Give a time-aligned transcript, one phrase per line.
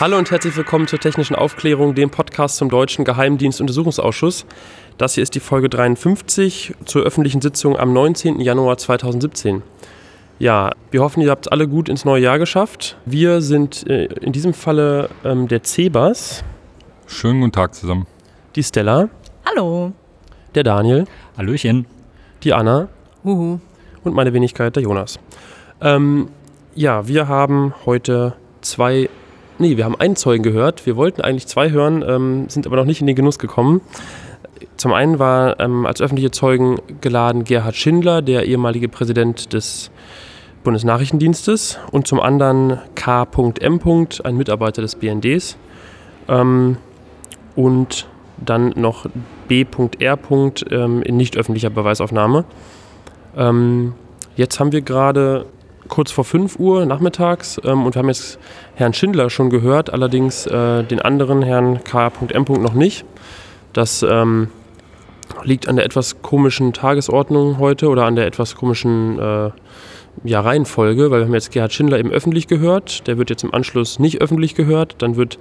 [0.00, 4.46] Hallo und herzlich willkommen zur Technischen Aufklärung, dem Podcast zum Deutschen Geheimdienstuntersuchungsausschuss.
[4.96, 8.38] Das hier ist die Folge 53 zur öffentlichen Sitzung am 19.
[8.38, 9.64] Januar 2017.
[10.38, 12.96] Ja, wir hoffen, ihr habt alle gut ins neue Jahr geschafft.
[13.06, 16.44] Wir sind äh, in diesem Falle ähm, der Cebas.
[17.08, 18.06] Schönen guten Tag zusammen.
[18.54, 19.08] Die Stella.
[19.44, 19.92] Hallo.
[20.54, 21.06] Der Daniel.
[21.36, 21.86] Hallöchen.
[22.44, 22.86] Die Anna.
[23.24, 23.58] Uhu.
[24.04, 25.18] Und meine Wenigkeit, der Jonas.
[25.80, 26.28] Ähm,
[26.76, 29.08] ja, wir haben heute zwei
[29.60, 30.86] Nee, wir haben einen Zeugen gehört.
[30.86, 33.80] Wir wollten eigentlich zwei hören, ähm, sind aber noch nicht in den Genuss gekommen.
[34.76, 39.90] Zum einen war ähm, als öffentliche Zeugen geladen Gerhard Schindler, der ehemalige Präsident des
[40.62, 43.80] Bundesnachrichtendienstes, und zum anderen K.M.,
[44.22, 45.56] ein Mitarbeiter des BNDs.
[46.28, 46.76] Ähm,
[47.56, 49.06] und dann noch
[49.48, 50.18] B.R.
[50.70, 52.44] Ähm, in nicht öffentlicher Beweisaufnahme.
[53.36, 53.94] Ähm,
[54.36, 55.46] jetzt haben wir gerade
[55.88, 58.38] kurz vor 5 Uhr nachmittags ähm, und wir haben jetzt
[58.74, 62.44] Herrn Schindler schon gehört, allerdings äh, den anderen Herrn K.M.
[62.62, 63.04] noch nicht.
[63.72, 64.48] Das ähm,
[65.42, 69.50] liegt an der etwas komischen Tagesordnung heute oder an der etwas komischen äh,
[70.24, 73.54] ja, Reihenfolge, weil wir haben jetzt Gerhard Schindler eben öffentlich gehört, der wird jetzt im
[73.54, 75.38] Anschluss nicht öffentlich gehört, dann wird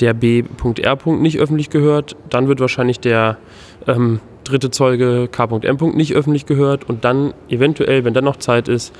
[0.00, 0.98] der B.R.
[1.12, 3.38] nicht öffentlich gehört, dann wird wahrscheinlich der
[3.86, 5.76] ähm, dritte Zeuge K.M.
[5.94, 8.94] nicht öffentlich gehört und dann eventuell, wenn dann noch Zeit ist,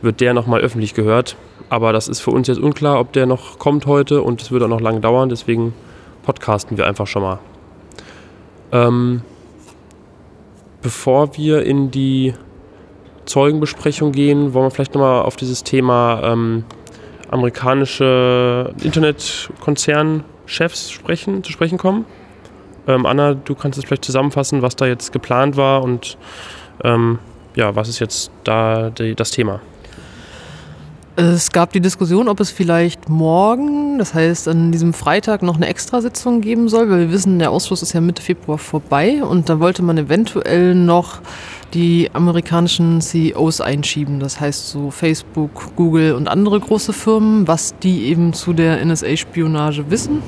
[0.00, 1.36] wird der nochmal öffentlich gehört.
[1.68, 4.62] Aber das ist für uns jetzt unklar, ob der noch kommt heute und es wird
[4.62, 5.74] auch noch lange dauern, deswegen
[6.22, 7.38] podcasten wir einfach schon mal.
[8.72, 9.22] Ähm,
[10.80, 12.34] bevor wir in die
[13.24, 16.64] Zeugenbesprechung gehen, wollen wir vielleicht nochmal auf dieses Thema ähm,
[17.30, 22.04] amerikanische Internetkonzernchefs sprechen, zu sprechen kommen.
[22.86, 26.16] Ähm, Anna, du kannst es vielleicht zusammenfassen, was da jetzt geplant war und
[26.84, 27.18] ähm,
[27.54, 29.60] ja, was ist jetzt da die, das Thema?
[31.14, 35.66] Es gab die Diskussion, ob es vielleicht morgen, das heißt an diesem Freitag, noch eine
[35.66, 39.60] Extrasitzung geben soll, weil wir wissen, der Ausschuss ist ja Mitte Februar vorbei und da
[39.60, 41.20] wollte man eventuell noch
[41.74, 44.20] die amerikanischen CEOs einschieben.
[44.20, 49.90] Das heißt so Facebook, Google und andere große Firmen, was die eben zu der NSA-Spionage
[49.90, 50.22] wissen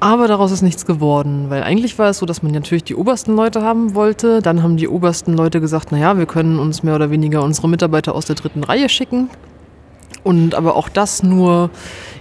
[0.00, 3.36] aber daraus ist nichts geworden, weil eigentlich war es so, dass man natürlich die obersten
[3.36, 4.40] Leute haben wollte.
[4.40, 8.14] Dann haben die obersten Leute gesagt, naja, wir können uns mehr oder weniger unsere Mitarbeiter
[8.14, 9.28] aus der dritten Reihe schicken.
[10.24, 11.70] Und aber auch das nur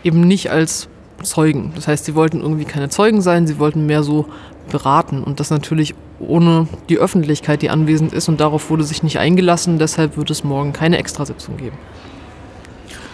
[0.03, 0.89] eben nicht als
[1.23, 1.71] Zeugen.
[1.75, 4.25] Das heißt, sie wollten irgendwie keine Zeugen sein, sie wollten mehr so
[4.69, 5.23] beraten.
[5.23, 8.27] Und das natürlich ohne die Öffentlichkeit, die anwesend ist.
[8.27, 9.79] Und darauf wurde sich nicht eingelassen.
[9.79, 11.77] Deshalb wird es morgen keine Extrasitzung geben.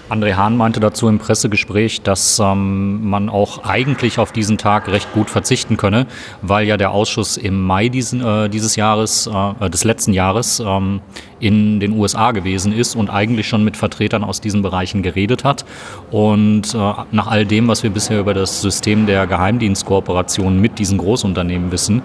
[0.08, 5.12] André Hahn meinte dazu im Pressegespräch, dass ähm, man auch eigentlich auf diesen Tag recht
[5.14, 6.06] gut verzichten könne,
[6.44, 11.02] weil ja der Ausschuss im Mai diesen, äh, dieses Jahres, äh, des letzten Jahres, ähm,
[11.40, 15.66] in den USA gewesen ist und eigentlich schon mit Vertretern aus diesen Bereichen geredet hat.
[16.12, 20.98] Und äh, nach all dem, was wir bisher über das System der Geheimdienstkooperation mit diesen
[20.98, 22.02] Großunternehmen wissen,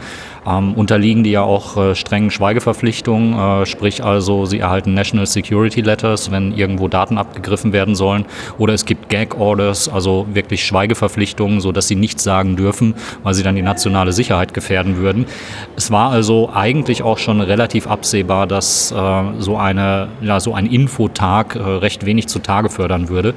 [0.47, 5.81] ähm, unterliegen die ja auch äh, strengen Schweigeverpflichtungen, äh, sprich also sie erhalten National Security
[5.81, 8.25] Letters, wenn irgendwo Daten abgegriffen werden sollen,
[8.59, 13.43] oder es gibt Gag Orders, also wirklich Schweigeverpflichtungen, sodass sie nichts sagen dürfen, weil sie
[13.43, 15.27] dann die nationale Sicherheit gefährden würden.
[15.77, 20.67] Es war also eigentlich auch schon relativ absehbar, dass äh, so, eine, ja, so ein
[20.67, 23.35] Infotag äh, recht wenig zutage fördern würde.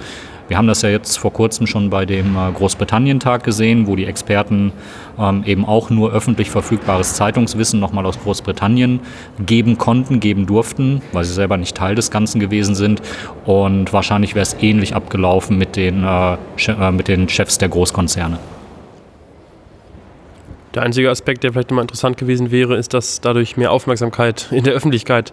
[0.49, 4.05] Wir haben das ja jetzt vor kurzem schon bei dem äh, Großbritannien-Tag gesehen, wo die
[4.05, 4.73] Experten
[5.17, 8.99] ähm, eben auch nur öffentlich verfügbares Zeitungswissen nochmal aus Großbritannien
[9.45, 13.01] geben konnten, geben durften, weil sie selber nicht Teil des Ganzen gewesen sind.
[13.45, 16.33] Und wahrscheinlich wäre es ähnlich abgelaufen mit den, äh,
[16.67, 18.37] äh, mit den Chefs der Großkonzerne.
[20.75, 24.63] Der einzige Aspekt, der vielleicht nochmal interessant gewesen wäre, ist, dass dadurch mehr Aufmerksamkeit in
[24.63, 25.31] der Öffentlichkeit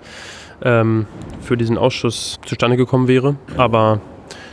[0.63, 1.07] ähm,
[1.41, 3.37] für diesen Ausschuss zustande gekommen wäre.
[3.57, 4.01] Aber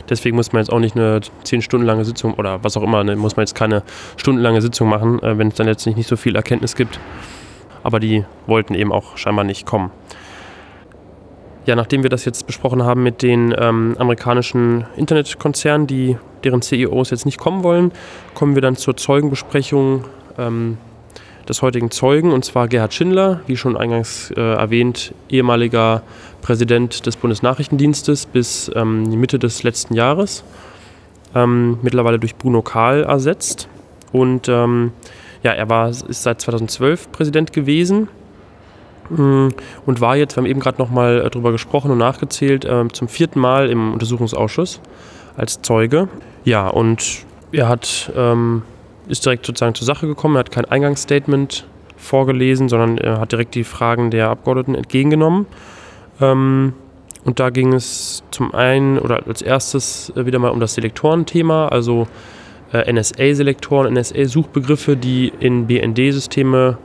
[0.08, 3.04] deswegen muss man jetzt auch nicht eine zehn Stunden lange Sitzung oder was auch immer,
[3.04, 3.82] ne, muss man jetzt keine
[4.16, 6.98] stundenlange Sitzung machen, äh, wenn es dann letztlich nicht so viel Erkenntnis gibt.
[7.82, 9.90] Aber die wollten eben auch scheinbar nicht kommen.
[11.66, 17.10] Ja, nachdem wir das jetzt besprochen haben mit den ähm, amerikanischen Internetkonzernen, die, deren CEOs
[17.10, 17.92] jetzt nicht kommen wollen,
[18.34, 20.04] kommen wir dann zur Zeugenbesprechung
[20.38, 20.78] ähm,
[21.48, 26.02] des heutigen Zeugen, und zwar Gerhard Schindler, wie schon eingangs äh, erwähnt, ehemaliger
[26.42, 30.44] Präsident des Bundesnachrichtendienstes bis ähm, Mitte des letzten Jahres,
[31.34, 33.68] ähm, mittlerweile durch Bruno Kahl ersetzt.
[34.12, 34.92] Und ähm,
[35.42, 38.08] ja, er war, ist seit 2012 Präsident gewesen
[39.10, 39.48] mm,
[39.86, 43.08] und war jetzt, wir haben eben gerade nochmal äh, drüber gesprochen und nachgezählt, äh, zum
[43.08, 44.80] vierten Mal im Untersuchungsausschuss
[45.36, 46.08] als Zeuge.
[46.44, 48.62] Ja, und er hat ähm,
[49.08, 50.36] ist direkt sozusagen zur Sache gekommen.
[50.36, 51.66] Er hat kein Eingangsstatement
[51.96, 55.46] vorgelesen, sondern er hat direkt die Fragen der Abgeordneten entgegengenommen.
[56.20, 56.74] Ähm,
[57.24, 61.68] und da ging es zum einen oder als erstes äh, wieder mal um das Selektorenthema,
[61.68, 62.06] also
[62.72, 66.78] äh, NSA-Selektoren, NSA-Suchbegriffe, die in BND-Systeme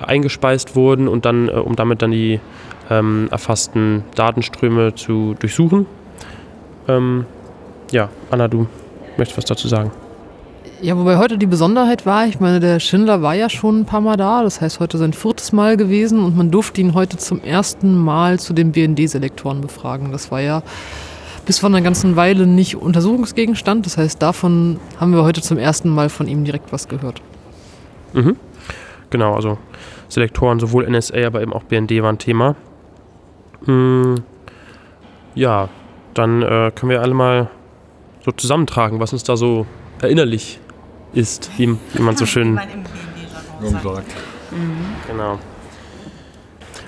[0.00, 2.40] eingespeist wurden und dann, äh, um damit dann die
[2.90, 5.86] ähm, erfassten Datenströme zu durchsuchen.
[6.88, 7.26] Ähm,
[7.90, 8.66] ja, Anna, du
[9.16, 9.90] möchtest was dazu sagen?
[10.82, 14.02] Ja, wobei heute die Besonderheit war, ich meine, der Schindler war ja schon ein paar
[14.02, 17.42] Mal da, das heißt heute sein viertes Mal gewesen und man durfte ihn heute zum
[17.42, 20.12] ersten Mal zu den BND-Selektoren befragen.
[20.12, 20.62] Das war ja
[21.46, 25.88] bis vor einer ganzen Weile nicht Untersuchungsgegenstand, das heißt, davon haben wir heute zum ersten
[25.88, 27.22] Mal von ihm direkt was gehört.
[28.12, 28.36] Mhm.
[29.08, 29.56] Genau, also
[30.10, 32.54] Selektoren, sowohl NSA, aber eben auch BND waren Thema.
[33.64, 34.16] Hm,
[35.34, 35.70] ja,
[36.12, 37.48] dann äh, können wir alle mal
[38.22, 39.64] so zusammentragen, was uns da so
[40.02, 40.60] erinnerlich
[41.16, 42.60] ist, wie, wie man so schön
[43.82, 44.14] sagt.
[44.50, 44.76] Mhm.
[45.06, 45.38] Genau.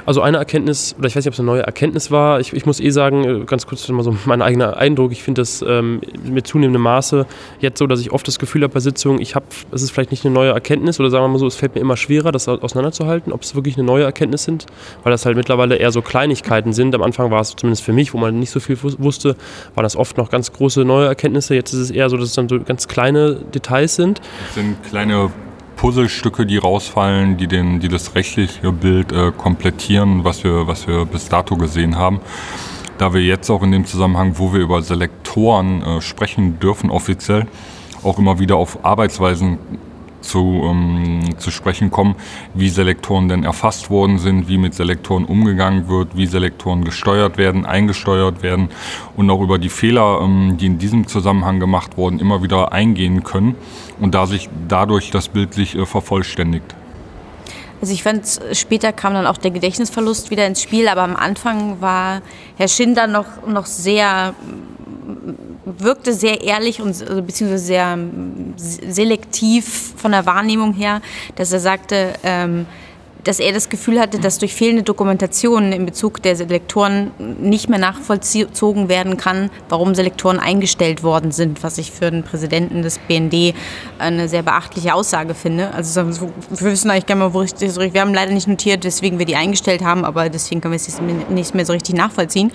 [0.09, 2.65] Also eine Erkenntnis, oder ich weiß nicht, ob es eine neue Erkenntnis war, ich, ich
[2.65, 6.01] muss eh sagen, äh, ganz kurz mal so mein eigener Eindruck, ich finde das ähm,
[6.25, 7.27] mit zunehmendem Maße
[7.61, 10.11] jetzt so, dass ich oft das Gefühl habe bei Sitzungen, ich habe, es ist vielleicht
[10.11, 12.49] nicht eine neue Erkenntnis oder sagen wir mal so, es fällt mir immer schwerer, das
[12.49, 14.65] auseinanderzuhalten, ob es wirklich eine neue Erkenntnis sind,
[15.03, 16.95] weil das halt mittlerweile eher so Kleinigkeiten sind.
[16.95, 19.37] Am Anfang war es zumindest für mich, wo man nicht so viel wusste,
[19.75, 21.55] waren das oft noch ganz große neue Erkenntnisse.
[21.55, 24.23] Jetzt ist es eher so, dass es dann so ganz kleine Details sind.
[24.47, 25.31] Das sind kleine
[25.79, 31.07] Puzzlestücke, die rausfallen, die, den, die das rechtliche Bild äh, komplettieren, was wir, was wir
[31.07, 32.21] bis dato gesehen haben.
[32.99, 37.47] Da wir jetzt auch in dem Zusammenhang, wo wir über Selektoren äh, sprechen dürfen, offiziell,
[38.03, 39.59] auch immer wieder auf Arbeitsweisen
[40.21, 42.17] zu, ähm, zu sprechen kommen,
[42.55, 47.65] wie Selektoren denn erfasst worden sind, wie mit Selektoren umgegangen wird, wie Selektoren gesteuert werden,
[47.65, 48.69] eingesteuert werden
[49.17, 53.23] und auch über die Fehler, ähm, die in diesem Zusammenhang gemacht wurden, immer wieder eingehen
[53.23, 53.55] können
[54.01, 56.75] und da sich dadurch das Bild sich äh, vervollständigt.
[57.81, 61.81] Also ich fand, später kam dann auch der Gedächtnisverlust wieder ins Spiel, aber am Anfang
[61.81, 62.23] war
[62.57, 64.35] Herr Schinder noch, noch sehr
[65.65, 67.99] wirkte sehr ehrlich und also beziehungsweise sehr
[68.57, 71.01] selektiv von der Wahrnehmung her,
[71.37, 72.67] dass er sagte, ähm,
[73.25, 77.11] dass er das Gefühl hatte, dass durch fehlende Dokumentation in Bezug der Selektoren
[77.41, 82.83] nicht mehr nachvollzogen werden kann, warum Selektoren eingestellt worden sind, was ich für den Präsidenten
[82.83, 83.55] des BND
[83.99, 85.73] eine sehr beachtliche Aussage finde.
[85.75, 86.31] Also wir
[86.61, 89.83] wissen eigentlich gerne mal, wo richtig, wir haben leider nicht notiert, weswegen wir die eingestellt
[89.83, 91.01] haben, aber deswegen können wir es
[91.31, 92.53] nicht mehr so richtig nachvollziehen.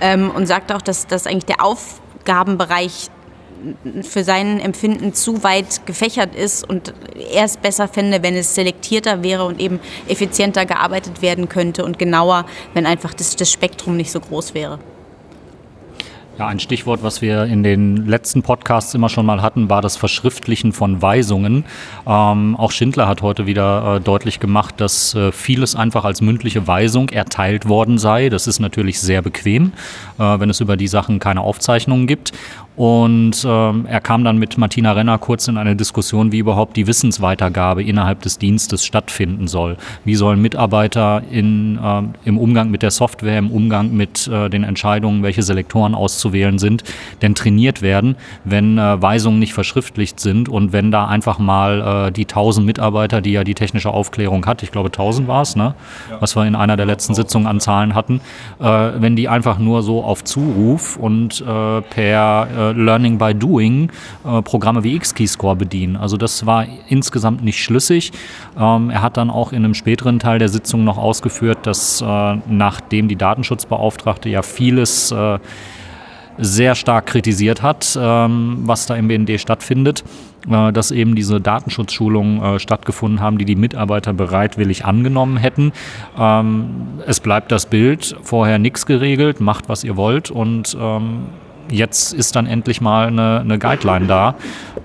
[0.00, 3.08] Ähm, und sagt auch, dass, dass eigentlich der Auf Aufgabenbereich
[4.02, 6.94] für sein Empfinden zu weit gefächert ist und
[7.32, 11.98] er es besser fände, wenn es selektierter wäre und eben effizienter gearbeitet werden könnte und
[11.98, 14.78] genauer, wenn einfach das, das Spektrum nicht so groß wäre.
[16.40, 19.98] Ja, ein Stichwort, was wir in den letzten Podcasts immer schon mal hatten, war das
[19.98, 21.66] Verschriftlichen von Weisungen.
[22.06, 26.66] Ähm, auch Schindler hat heute wieder äh, deutlich gemacht, dass äh, vieles einfach als mündliche
[26.66, 28.30] Weisung erteilt worden sei.
[28.30, 29.74] Das ist natürlich sehr bequem,
[30.18, 32.32] äh, wenn es über die Sachen keine Aufzeichnungen gibt.
[32.76, 36.86] Und ähm, er kam dann mit Martina Renner kurz in eine Diskussion, wie überhaupt die
[36.86, 39.76] Wissensweitergabe innerhalb des Dienstes stattfinden soll.
[40.04, 44.64] Wie sollen Mitarbeiter in, äh, im Umgang mit der Software, im Umgang mit äh, den
[44.64, 46.84] Entscheidungen, welche Selektoren auszuwählen sind,
[47.22, 52.12] denn trainiert werden, wenn äh, Weisungen nicht verschriftlicht sind und wenn da einfach mal äh,
[52.12, 55.74] die 1000 Mitarbeiter, die ja die technische Aufklärung hat, ich glaube 1000 war es, ne?
[56.08, 56.16] Ja.
[56.20, 58.20] was wir in einer der letzten Sitzungen an Zahlen hatten,
[58.58, 61.44] äh, wenn die einfach nur so auf Zuruf und
[62.60, 63.90] äh, Learning by Doing
[64.24, 65.96] äh, Programme wie X-Keyscore bedienen.
[65.96, 68.12] Also das war insgesamt nicht schlüssig.
[68.58, 72.36] Ähm, er hat dann auch in einem späteren Teil der Sitzung noch ausgeführt, dass äh,
[72.48, 75.38] nachdem die Datenschutzbeauftragte ja vieles äh,
[76.38, 80.04] sehr stark kritisiert hat, ähm, was da im BND stattfindet,
[80.48, 85.72] äh, dass eben diese Datenschutzschulungen äh, stattgefunden haben, die die Mitarbeiter bereitwillig angenommen hätten.
[86.18, 86.70] Ähm,
[87.06, 91.26] es bleibt das Bild, vorher nichts geregelt, macht was ihr wollt und ähm,
[91.70, 94.34] jetzt ist dann endlich mal eine, eine Guideline da,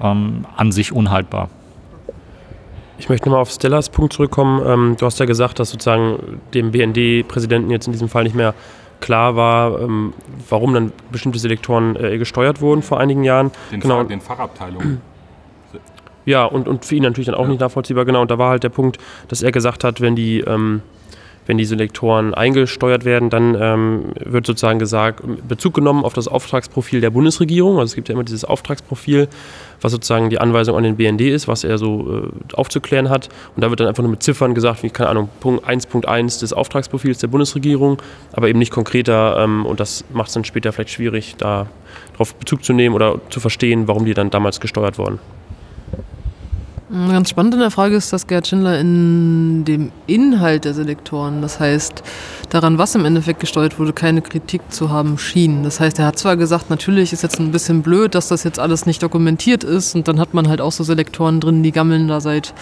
[0.01, 1.49] ähm, an sich unhaltbar.
[2.97, 4.61] Ich möchte nochmal auf Stellas Punkt zurückkommen.
[4.65, 8.53] Ähm, du hast ja gesagt, dass sozusagen dem BND-Präsidenten jetzt in diesem Fall nicht mehr
[9.01, 10.13] klar war, ähm,
[10.49, 13.51] warum dann bestimmte Selektoren äh, gesteuert wurden vor einigen Jahren.
[13.71, 14.03] Den, genau.
[14.03, 15.01] Den Fachabteilungen.
[16.25, 17.49] Ja, und, und für ihn natürlich dann auch ja.
[17.49, 18.05] nicht nachvollziehbar.
[18.05, 20.81] Genau, und da war halt der Punkt, dass er gesagt hat, wenn die ähm,
[21.45, 27.01] wenn diese Lektoren eingesteuert werden, dann ähm, wird sozusagen gesagt, Bezug genommen auf das Auftragsprofil
[27.01, 27.79] der Bundesregierung.
[27.79, 29.27] Also es gibt ja immer dieses Auftragsprofil,
[29.81, 33.29] was sozusagen die Anweisung an den BND ist, was er so äh, aufzuklären hat.
[33.55, 36.53] Und da wird dann einfach nur mit Ziffern gesagt, wie, keine Ahnung, Punkt 1.1 des
[36.53, 38.01] Auftragsprofils der Bundesregierung,
[38.33, 39.37] aber eben nicht konkreter.
[39.43, 41.67] Ähm, und das macht es dann später vielleicht schwierig, da
[42.13, 45.19] darauf Bezug zu nehmen oder zu verstehen, warum die dann damals gesteuert wurden.
[46.87, 51.59] Ganz spannend in der Frage ist, dass Gerd Schindler in dem Inhalt der Selektoren, das
[51.59, 52.03] heißt
[52.51, 55.63] daran, was im Endeffekt gesteuert wurde, keine Kritik zu haben schien.
[55.63, 58.59] Das heißt, er hat zwar gesagt, natürlich ist jetzt ein bisschen blöd, dass das jetzt
[58.59, 62.07] alles nicht dokumentiert ist und dann hat man halt auch so Selektoren drin, die gammeln
[62.07, 62.53] da seit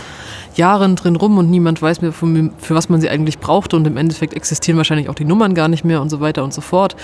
[0.56, 3.86] Jahren drin rum und niemand weiß mehr, für, für was man sie eigentlich brauchte und
[3.86, 6.62] im Endeffekt existieren wahrscheinlich auch die Nummern gar nicht mehr und so weiter und so
[6.62, 6.96] fort.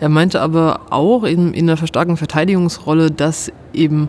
[0.00, 4.08] Er meinte aber auch in, in der verstärkten Verteidigungsrolle, dass eben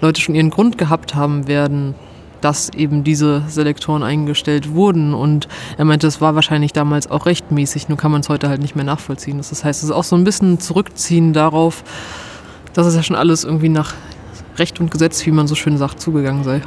[0.00, 1.94] Leute schon ihren Grund gehabt haben werden,
[2.40, 5.14] dass eben diese Selektoren eingestellt wurden.
[5.14, 5.48] Und
[5.78, 8.76] er meinte, es war wahrscheinlich damals auch rechtmäßig, nur kann man es heute halt nicht
[8.76, 9.38] mehr nachvollziehen.
[9.38, 11.82] Das heißt, es ist auch so ein bisschen Zurückziehen darauf,
[12.74, 13.94] dass es ja schon alles irgendwie nach
[14.58, 16.60] Recht und Gesetz, wie man so schön sagt, zugegangen sei.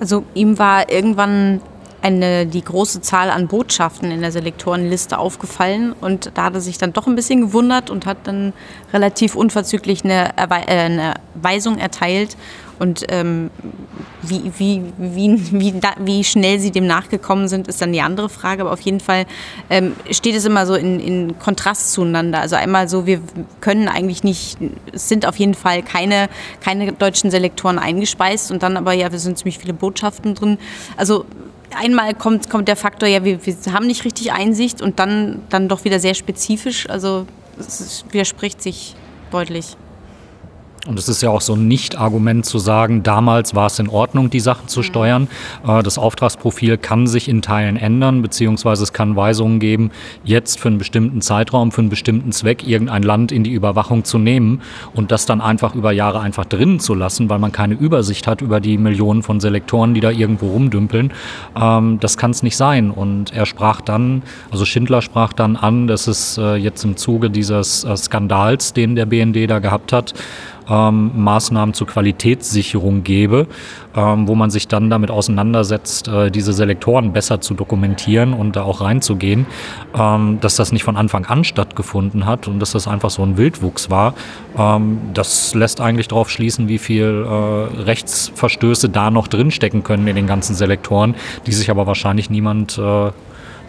[0.00, 1.60] Also ihm war irgendwann
[2.02, 6.78] eine, die große Zahl an Botschaften in der Selektorenliste aufgefallen und da hat er sich
[6.78, 8.52] dann doch ein bisschen gewundert und hat dann
[8.92, 12.36] relativ unverzüglich eine, Erwe äh, eine Weisung erteilt
[12.80, 13.50] und ähm,
[14.22, 18.30] wie, wie, wie, wie, da, wie schnell sie dem nachgekommen sind, ist dann die andere
[18.30, 18.62] Frage.
[18.62, 19.26] Aber auf jeden Fall
[19.68, 22.40] ähm, steht es immer so in, in Kontrast zueinander.
[22.40, 23.20] Also einmal so, wir
[23.60, 24.56] können eigentlich nicht,
[24.94, 26.30] es sind auf jeden Fall keine,
[26.62, 30.56] keine deutschen Selektoren eingespeist und dann aber ja, wir sind ziemlich viele Botschaften drin.
[30.96, 31.26] Also
[31.76, 35.68] einmal kommt, kommt der Faktor, ja, wir, wir haben nicht richtig Einsicht und dann, dann
[35.68, 36.88] doch wieder sehr spezifisch.
[36.88, 37.26] Also
[37.58, 38.94] es widerspricht sich
[39.30, 39.76] deutlich.
[40.86, 44.30] Und es ist ja auch so ein Nicht-Argument zu sagen, damals war es in Ordnung,
[44.30, 44.84] die Sachen zu mhm.
[44.84, 45.28] steuern.
[45.66, 49.90] Äh, das Auftragsprofil kann sich in Teilen ändern, beziehungsweise es kann Weisungen geben,
[50.24, 54.16] jetzt für einen bestimmten Zeitraum, für einen bestimmten Zweck irgendein Land in die Überwachung zu
[54.18, 54.62] nehmen
[54.94, 58.40] und das dann einfach über Jahre einfach drinnen zu lassen, weil man keine Übersicht hat
[58.40, 61.12] über die Millionen von Selektoren, die da irgendwo rumdümpeln.
[61.60, 62.90] Ähm, das kann es nicht sein.
[62.90, 67.28] Und er sprach dann, also Schindler sprach dann an, dass es äh, jetzt im Zuge
[67.28, 70.14] dieses äh, Skandals, den der BND da gehabt hat,
[70.70, 73.46] ähm, Maßnahmen zur Qualitätssicherung gebe,
[73.96, 78.62] ähm, wo man sich dann damit auseinandersetzt, äh, diese Selektoren besser zu dokumentieren und da
[78.62, 79.46] auch reinzugehen,
[79.98, 83.36] ähm, dass das nicht von Anfang an stattgefunden hat und dass das einfach so ein
[83.36, 84.14] Wildwuchs war.
[84.56, 90.16] Ähm, das lässt eigentlich darauf schließen, wie viel äh, Rechtsverstöße da noch drinstecken können in
[90.16, 91.14] den ganzen Selektoren,
[91.46, 93.10] die sich aber wahrscheinlich niemand äh,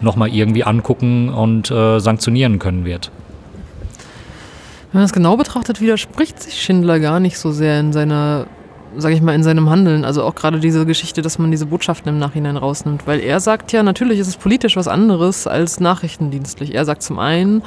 [0.00, 3.10] nochmal irgendwie angucken und äh, sanktionieren können wird.
[4.92, 8.46] Wenn man das genau betrachtet, widerspricht sich Schindler gar nicht so sehr in seiner,
[8.98, 10.04] sage ich mal, in seinem Handeln.
[10.04, 13.06] Also auch gerade diese Geschichte, dass man diese Botschaften im Nachhinein rausnimmt.
[13.06, 16.74] Weil er sagt ja, natürlich ist es politisch was anderes als nachrichtendienstlich.
[16.74, 17.62] Er sagt zum einen,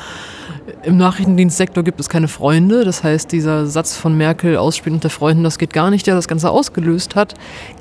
[0.83, 2.85] im Nachrichtendienstsektor gibt es keine Freunde.
[2.85, 6.27] Das heißt, dieser Satz von Merkel, Ausspielen unter Freunden, das geht gar nicht, der das
[6.27, 7.33] Ganze ausgelöst hat,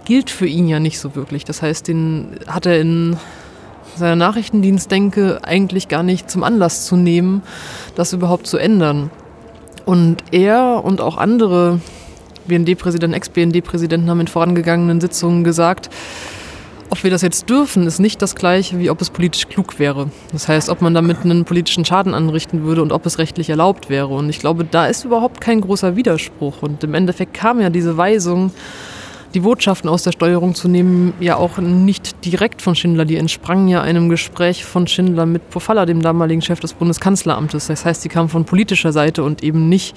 [0.07, 1.45] gilt für ihn ja nicht so wirklich.
[1.45, 3.19] Das heißt, den hat er in
[3.95, 7.43] seiner Nachrichtendienstdenke eigentlich gar nicht zum Anlass zu nehmen,
[7.95, 9.11] das überhaupt zu ändern.
[9.85, 11.81] Und er und auch andere
[12.47, 15.91] BND-Präsidenten, Ex-BND-Präsidenten haben in vorangegangenen Sitzungen gesagt,
[16.91, 20.11] ob wir das jetzt dürfen, ist nicht das gleiche, wie ob es politisch klug wäre.
[20.33, 23.91] Das heißt, ob man damit einen politischen Schaden anrichten würde und ob es rechtlich erlaubt
[23.91, 24.09] wäre.
[24.09, 26.63] Und ich glaube, da ist überhaupt kein großer Widerspruch.
[26.63, 28.53] Und im Endeffekt kam ja diese Weisung,
[29.35, 33.05] die Botschaften aus der Steuerung zu nehmen, ja auch nicht direkt von Schindler.
[33.05, 37.67] Die entsprangen ja einem Gespräch von Schindler mit Pofalla, dem damaligen Chef des Bundeskanzleramtes.
[37.67, 39.97] Das heißt, sie kamen von politischer Seite und eben nicht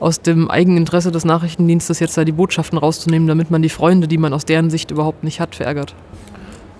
[0.00, 4.18] aus dem Eigeninteresse des Nachrichtendienstes jetzt da die Botschaften rauszunehmen, damit man die Freunde, die
[4.18, 5.94] man aus deren Sicht überhaupt nicht hat, verärgert.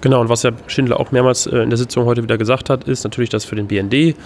[0.01, 2.85] Genau, und was ja Schindler auch mehrmals äh, in der Sitzung heute wieder gesagt hat,
[2.85, 4.17] ist natürlich, dass für den BND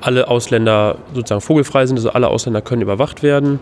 [0.00, 3.58] alle Ausländer sozusagen vogelfrei sind, also alle Ausländer können überwacht werden.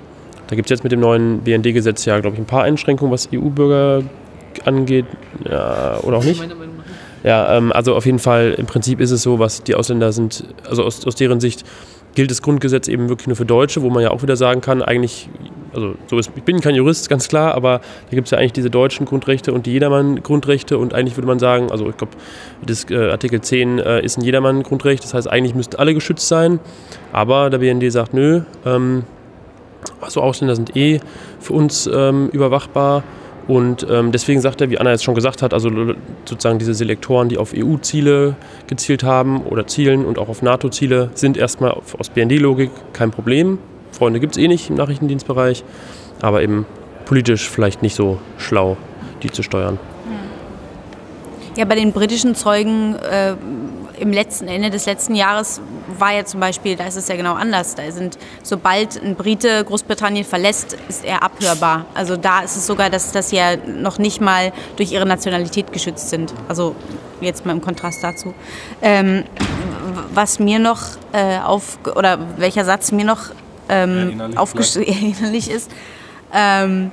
[0.54, 3.28] Da gibt es jetzt mit dem neuen BND-Gesetz ja, glaube ich, ein paar Einschränkungen, was
[3.34, 4.04] EU-Bürger
[4.64, 5.04] angeht.
[5.50, 6.40] Ja, oder auch nicht.
[7.24, 10.44] Ja, ähm, also auf jeden Fall, im Prinzip ist es so, was die Ausländer sind,
[10.68, 11.64] also aus, aus deren Sicht
[12.14, 14.80] gilt das Grundgesetz eben wirklich nur für Deutsche, wo man ja auch wieder sagen kann,
[14.80, 15.28] eigentlich,
[15.72, 17.80] also so ist, ich bin kein Jurist, ganz klar, aber
[18.10, 21.40] da gibt es ja eigentlich diese deutschen Grundrechte und die Jedermann-Grundrechte und eigentlich würde man
[21.40, 22.12] sagen, also ich glaube,
[22.64, 26.60] das äh, Artikel 10 äh, ist ein Jedermann-Grundrecht, das heißt, eigentlich müssten alle geschützt sein,
[27.12, 29.02] aber der BND sagt, nö, ähm,
[30.00, 31.00] also Ausländer sind eh
[31.40, 33.02] für uns ähm, überwachbar.
[33.46, 35.68] Und ähm, deswegen sagt er, wie Anna jetzt schon gesagt hat, also
[36.24, 38.36] sozusagen diese Selektoren, die auf EU-Ziele
[38.68, 43.58] gezielt haben oder zielen und auch auf NATO-Ziele, sind erstmal aus BND-Logik kein Problem.
[43.92, 45.62] Freunde gibt es eh nicht im Nachrichtendienstbereich,
[46.22, 46.64] aber eben
[47.04, 48.78] politisch vielleicht nicht so schlau,
[49.22, 49.78] die zu steuern.
[51.56, 53.34] Ja, bei den britischen Zeugen äh,
[54.00, 55.60] im letzten Ende des letzten Jahres
[55.98, 57.74] war ja zum Beispiel, da ist es ja genau anders.
[57.74, 61.86] Da sind, sobald ein Brite Großbritannien verlässt, ist er abhörbar.
[61.94, 65.72] Also da ist es sogar, dass, dass sie ja noch nicht mal durch ihre Nationalität
[65.72, 66.32] geschützt sind.
[66.48, 66.74] Also
[67.20, 68.34] jetzt mal im Kontrast dazu.
[68.82, 69.24] Ähm,
[70.12, 70.82] was mir noch
[71.12, 73.30] äh, auf, oder welcher Satz mir noch
[73.68, 75.70] ähm, aufgeschrieben ist,
[76.32, 76.90] ähm,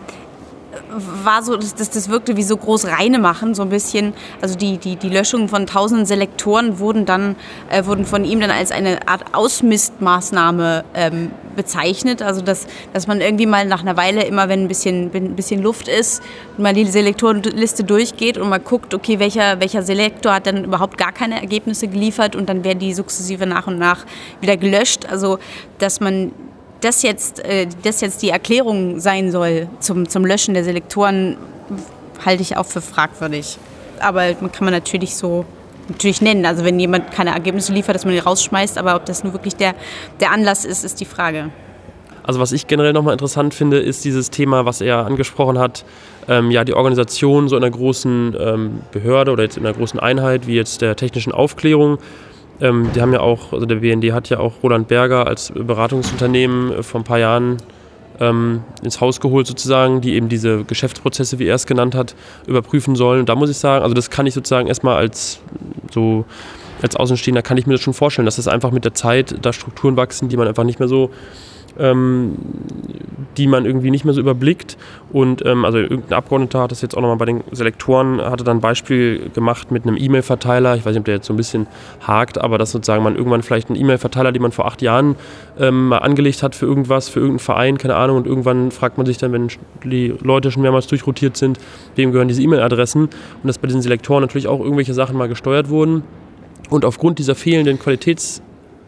[1.23, 4.13] war so, dass das wirkte wie so groß reine machen, so ein bisschen.
[4.41, 7.35] Also die, die, die Löschung von tausenden Selektoren wurden dann,
[7.69, 12.21] äh, wurden von ihm dann als eine Art Ausmistmaßnahme ähm, bezeichnet.
[12.21, 15.61] Also dass, dass man irgendwie mal nach einer Weile, immer wenn ein bisschen, ein bisschen
[15.61, 16.21] Luft ist,
[16.57, 21.11] mal die Selektorenliste durchgeht und mal guckt, okay, welcher, welcher Selektor hat dann überhaupt gar
[21.11, 24.05] keine Ergebnisse geliefert und dann werden die sukzessive nach und nach
[24.39, 25.05] wieder gelöscht.
[25.09, 25.39] Also
[25.79, 26.31] dass man
[26.81, 31.37] das jetzt, äh, das jetzt die Erklärung sein soll zum, zum Löschen der Selektoren,
[32.25, 33.57] halte ich auch für fragwürdig.
[33.99, 35.45] Aber man kann man natürlich so
[35.87, 36.45] natürlich nennen.
[36.45, 39.55] Also wenn jemand keine Ergebnisse liefert, dass man ihn rausschmeißt, aber ob das nun wirklich
[39.55, 39.75] der,
[40.19, 41.49] der Anlass ist, ist die Frage.
[42.23, 45.83] Also was ich generell nochmal interessant finde, ist dieses Thema, was er angesprochen hat,
[46.27, 49.99] ähm, ja die Organisation so in einer großen ähm, Behörde oder jetzt in einer großen
[49.99, 51.97] Einheit wie jetzt der technischen Aufklärung
[52.61, 56.71] ähm, die haben ja auch, also der BND hat ja auch Roland Berger als Beratungsunternehmen
[56.71, 57.57] äh, vor ein paar Jahren
[58.19, 62.15] ähm, ins Haus geholt sozusagen, die eben diese Geschäftsprozesse, wie er es genannt hat,
[62.47, 63.21] überprüfen sollen.
[63.21, 65.41] Und da muss ich sagen, also das kann ich sozusagen erstmal als
[65.91, 66.25] so
[66.81, 69.53] als Außenstehender kann ich mir das schon vorstellen, dass das einfach mit der Zeit da
[69.53, 71.11] Strukturen wachsen, die man einfach nicht mehr so
[71.79, 72.37] ähm,
[73.37, 74.77] die man irgendwie nicht mehr so überblickt.
[75.11, 78.57] Und ähm, also irgendein Abgeordneter hat das jetzt auch nochmal bei den Selektoren, hatte dann
[78.57, 80.75] ein Beispiel gemacht mit einem E-Mail-Verteiler.
[80.75, 81.67] Ich weiß nicht, ob der jetzt so ein bisschen
[82.05, 85.15] hakt, aber dass sozusagen man irgendwann vielleicht einen E-Mail-Verteiler, den man vor acht Jahren
[85.59, 89.05] ähm, mal angelegt hat für irgendwas, für irgendeinen Verein, keine Ahnung, und irgendwann fragt man
[89.05, 89.47] sich dann, wenn
[89.83, 91.59] die Leute schon mehrmals durchrotiert sind,
[91.95, 95.69] wem gehören diese E-Mail-Adressen und dass bei diesen Selektoren natürlich auch irgendwelche Sachen mal gesteuert
[95.69, 96.03] wurden.
[96.69, 98.41] Und aufgrund dieser fehlenden Qualitäts-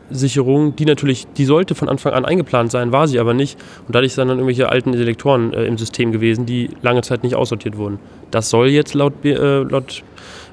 [0.09, 3.59] Sicherung, die natürlich, die sollte von Anfang an eingeplant sein, war sie aber nicht.
[3.87, 7.35] Und dadurch sind dann irgendwelche alten Selektoren äh, im System gewesen, die lange Zeit nicht
[7.35, 7.99] aussortiert wurden.
[8.31, 10.03] Das soll jetzt laut, äh, laut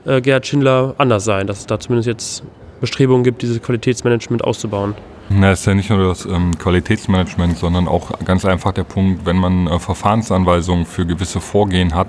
[0.04, 2.42] äh, Gerhard Schindler anders sein, dass es da zumindest jetzt
[2.80, 4.94] Bestrebungen gibt, dieses Qualitätsmanagement auszubauen.
[5.32, 9.36] Na, ist ja nicht nur das ähm, Qualitätsmanagement, sondern auch ganz einfach der Punkt, wenn
[9.36, 12.08] man äh, Verfahrensanweisungen für gewisse Vorgehen hat,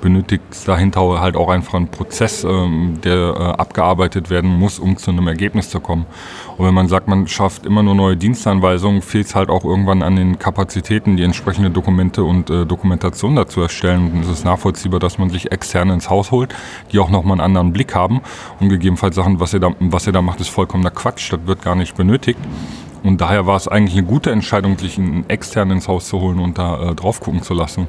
[0.00, 4.96] benötigt es dahinter halt auch einfach einen Prozess, ähm, der äh, abgearbeitet werden muss, um
[4.96, 6.06] zu einem Ergebnis zu kommen.
[6.60, 10.02] Und wenn man sagt, man schafft immer nur neue Dienstanweisungen, fehlt es halt auch irgendwann
[10.02, 14.12] an den Kapazitäten, die entsprechende Dokumente und äh, Dokumentation dazu erstellen.
[14.12, 16.54] Und es ist nachvollziehbar, dass man sich externe ins Haus holt,
[16.92, 18.20] die auch nochmal einen anderen Blick haben
[18.60, 21.62] und gegebenenfalls sagen, was ihr da, was ihr da macht, ist vollkommener Quatsch, das wird
[21.62, 22.38] gar nicht benötigt.
[23.02, 26.40] Und daher war es eigentlich eine gute Entscheidung, sich einen externen ins Haus zu holen
[26.40, 27.88] und da äh, drauf gucken zu lassen.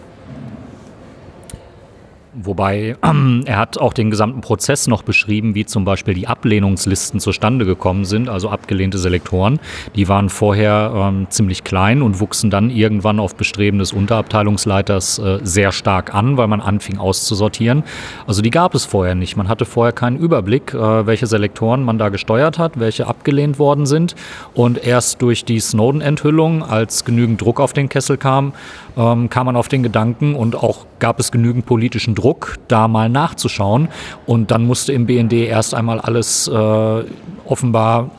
[2.34, 7.20] Wobei ähm, er hat auch den gesamten Prozess noch beschrieben, wie zum Beispiel die Ablehnungslisten
[7.20, 9.60] zustande gekommen sind, also abgelehnte Selektoren.
[9.96, 15.39] Die waren vorher ähm, ziemlich klein und wuchsen dann irgendwann auf Bestreben des Unterabteilungsleiters äh,
[15.44, 17.84] sehr stark an, weil man anfing auszusortieren.
[18.28, 19.36] Also die gab es vorher nicht.
[19.36, 23.86] Man hatte vorher keinen Überblick, äh, welche Selektoren man da gesteuert hat, welche abgelehnt worden
[23.86, 24.15] sind.
[24.54, 28.54] Und erst durch die Snowden-Enthüllung, als genügend Druck auf den Kessel kam,
[28.98, 32.21] ähm, kam man auf den Gedanken und auch gab es genügend politischen Druck,
[32.68, 33.90] da mal nachzuschauen.
[34.26, 37.04] Und dann musste im BND erst einmal alles äh,
[37.46, 38.12] offenbar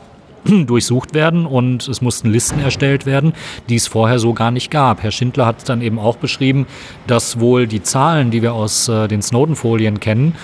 [0.65, 3.33] durchsucht werden und es mussten Listen erstellt werden,
[3.69, 5.03] die es vorher so gar nicht gab.
[5.03, 6.67] Herr Schindler hat dann eben auch beschrieben,
[7.07, 10.35] dass wohl die Zahlen, die wir aus äh, den Snowden-Folien kennen,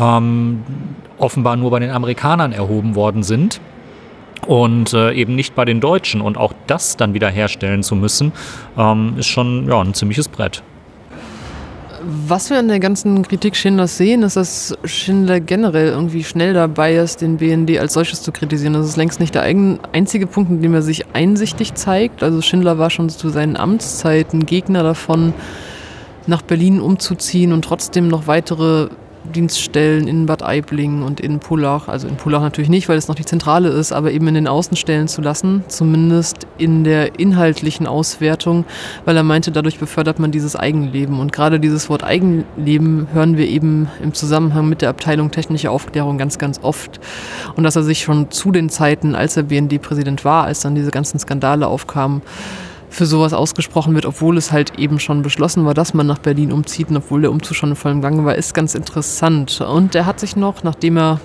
[0.00, 0.62] ähm,
[1.18, 3.60] offenbar nur bei den Amerikanern erhoben worden sind
[4.46, 6.20] und äh, eben nicht bei den Deutschen.
[6.20, 8.32] Und auch das dann wieder herstellen zu müssen,
[8.76, 10.62] ähm, ist schon ja, ein ziemliches Brett.
[12.06, 16.96] Was wir in der ganzen Kritik Schindlers sehen, ist, dass Schindler generell irgendwie schnell dabei
[16.96, 18.74] ist, den BND als solches zu kritisieren.
[18.74, 22.22] Das ist längst nicht der einzige Punkt, in dem er sich einsichtig zeigt.
[22.22, 25.32] Also Schindler war schon zu seinen Amtszeiten Gegner davon,
[26.26, 28.88] nach Berlin umzuziehen und trotzdem noch weitere
[29.24, 33.14] Dienststellen in Bad Aibling und in Pullach, also in Pullach natürlich nicht, weil es noch
[33.14, 38.64] die Zentrale ist, aber eben in den Außenstellen zu lassen, zumindest in der inhaltlichen Auswertung,
[39.04, 41.18] weil er meinte, dadurch befördert man dieses Eigenleben.
[41.20, 46.18] Und gerade dieses Wort Eigenleben hören wir eben im Zusammenhang mit der Abteilung technische Aufklärung
[46.18, 47.00] ganz, ganz oft.
[47.56, 50.90] Und dass er sich schon zu den Zeiten, als er BND-Präsident war, als dann diese
[50.90, 52.22] ganzen Skandale aufkamen,
[52.94, 56.52] für sowas ausgesprochen wird, obwohl es halt eben schon beschlossen war, dass man nach Berlin
[56.52, 59.60] umzieht und obwohl der Umzug schon in vollem Gange war, ist ganz interessant.
[59.60, 61.20] Und er hat sich noch, nachdem er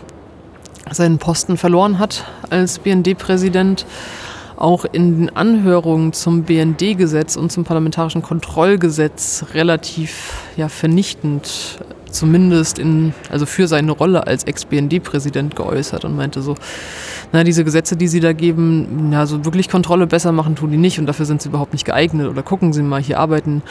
[0.92, 3.86] seinen Posten verloren hat als BND-Präsident,
[4.56, 11.80] auch in den Anhörungen zum BND-Gesetz und zum Parlamentarischen Kontrollgesetz relativ ja, vernichtend
[12.12, 16.56] zumindest in, also für seine Rolle als Ex-BND-Präsident geäußert und meinte so,
[17.32, 20.78] na, diese Gesetze, die sie da geben, ja, so wirklich Kontrolle besser machen tun die
[20.78, 22.28] nicht und dafür sind sie überhaupt nicht geeignet.
[22.28, 23.62] Oder gucken Sie mal, hier arbeiten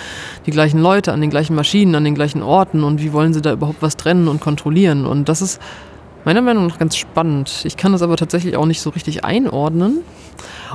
[0.47, 3.43] die gleichen Leute an den gleichen Maschinen, an den gleichen Orten und wie wollen sie
[3.43, 5.07] da überhaupt was trennen und kontrollieren?
[5.07, 5.61] Und das ist
[6.29, 7.63] Meiner Meinung nach ganz spannend.
[7.65, 10.01] Ich kann das aber tatsächlich auch nicht so richtig einordnen.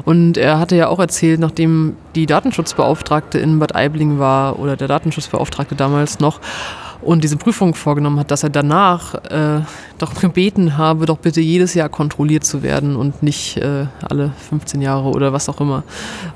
[0.03, 4.87] Und er hatte ja auch erzählt, nachdem die Datenschutzbeauftragte in Bad Aibling war oder der
[4.87, 6.39] Datenschutzbeauftragte damals noch
[7.03, 9.61] und diese Prüfung vorgenommen hat, dass er danach äh,
[9.97, 14.81] doch gebeten habe, doch bitte jedes Jahr kontrolliert zu werden und nicht äh, alle 15
[14.81, 15.83] Jahre oder was auch immer.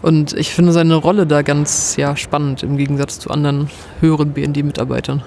[0.02, 3.70] Und ich finde seine Rolle da ganz ja, spannend im Gegensatz zu anderen
[4.02, 5.24] höheren BND-Mitarbeitern.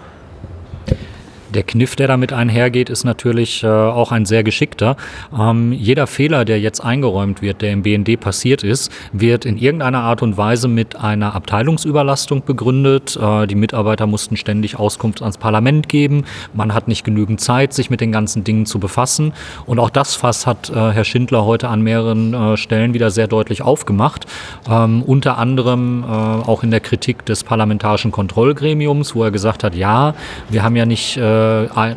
[1.55, 4.97] Der Kniff, der damit einhergeht, ist natürlich äh, auch ein sehr geschickter.
[5.37, 10.01] Ähm, jeder Fehler, der jetzt eingeräumt wird, der im BND passiert ist, wird in irgendeiner
[10.01, 13.19] Art und Weise mit einer Abteilungsüberlastung begründet.
[13.21, 16.25] Äh, die Mitarbeiter mussten ständig Auskunft ans Parlament geben.
[16.55, 19.33] Man hat nicht genügend Zeit, sich mit den ganzen Dingen zu befassen.
[19.67, 23.27] Und auch das Fass hat äh, Herr Schindler heute an mehreren äh, Stellen wieder sehr
[23.27, 24.25] deutlich aufgemacht.
[24.71, 29.75] Ähm, unter anderem äh, auch in der Kritik des parlamentarischen Kontrollgremiums, wo er gesagt hat,
[29.75, 30.15] ja,
[30.49, 31.40] wir haben ja nicht äh,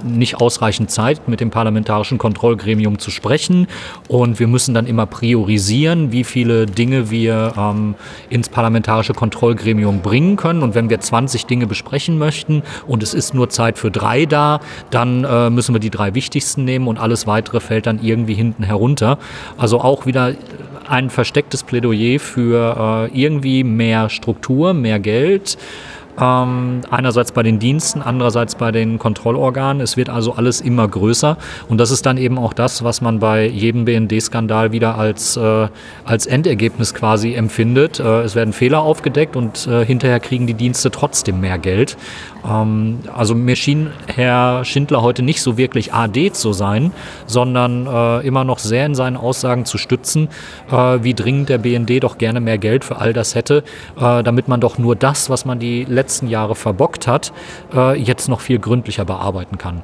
[0.04, 3.68] nicht ausreichend Zeit, mit dem parlamentarischen Kontrollgremium zu sprechen.
[4.08, 7.96] Und wir müssen dann immer priorisieren, wie viele Dinge wir ähm,
[8.30, 10.64] ins parlamentarische Kontrollgremium bringen können.
[10.64, 14.60] Und wenn wir 20 Dinge besprechen möchten und es ist nur Zeit für drei da,
[14.90, 18.64] dann äh, müssen wir die drei wichtigsten nehmen und alles weitere fällt dann irgendwie hinten
[18.64, 19.18] herunter.
[19.58, 20.34] Also auch wieder
[20.88, 25.58] ein verstecktes Plädoyer für äh, irgendwie mehr Struktur, mehr Geld.
[26.20, 29.82] Ähm, einerseits bei den Diensten, andererseits bei den Kontrollorganen.
[29.82, 31.38] Es wird also alles immer größer.
[31.70, 35.68] Und das ist dann eben auch das, was man bei jedem BND-Skandal wieder als, äh,
[36.06, 38.00] als Endergebnis quasi empfindet.
[38.00, 41.98] Äh, es werden Fehler aufgedeckt und äh, hinterher kriegen die Dienste trotzdem mehr Geld.
[42.48, 46.92] Ähm, also mir schien Herr Schindler heute nicht so wirklich AD zu sein,
[47.26, 50.30] sondern äh, immer noch sehr in seinen Aussagen zu stützen,
[50.72, 53.64] äh, wie dringend der BND doch gerne mehr Geld für all das hätte,
[54.00, 57.34] äh, damit man doch nur das, was man die letzten Jahre verbockt hat,
[57.74, 59.84] äh, jetzt noch viel gründlicher bearbeiten kann.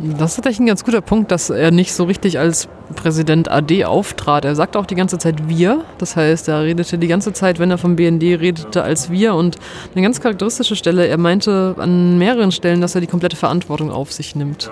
[0.00, 3.84] Das ist tatsächlich ein ganz guter Punkt, dass er nicht so richtig als Präsident AD
[3.84, 4.44] auftrat.
[4.44, 5.82] Er sagte auch die ganze Zeit wir.
[5.98, 9.34] Das heißt, er redete die ganze Zeit, wenn er vom BND redete, als wir.
[9.34, 9.56] Und
[9.94, 14.12] eine ganz charakteristische Stelle, er meinte an mehreren Stellen, dass er die komplette Verantwortung auf
[14.12, 14.70] sich nimmt.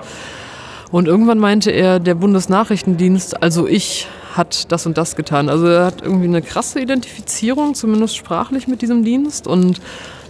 [0.92, 5.48] Und irgendwann meinte er, der Bundesnachrichtendienst, also ich, hat das und das getan.
[5.48, 9.80] Also er hat irgendwie eine krasse Identifizierung, zumindest sprachlich mit diesem Dienst und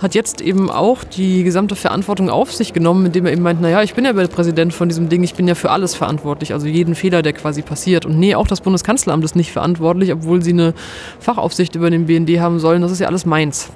[0.01, 3.83] hat jetzt eben auch die gesamte Verantwortung auf sich genommen, indem er eben meint, naja,
[3.83, 6.67] ich bin ja der Präsident von diesem Ding, ich bin ja für alles verantwortlich, also
[6.67, 8.05] jeden Fehler, der quasi passiert.
[8.05, 10.75] Und nee, auch das Bundeskanzleramt ist nicht verantwortlich, obwohl sie eine
[11.19, 13.71] Fachaufsicht über den BND haben sollen, das ist ja alles meins.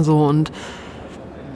[0.00, 0.52] So und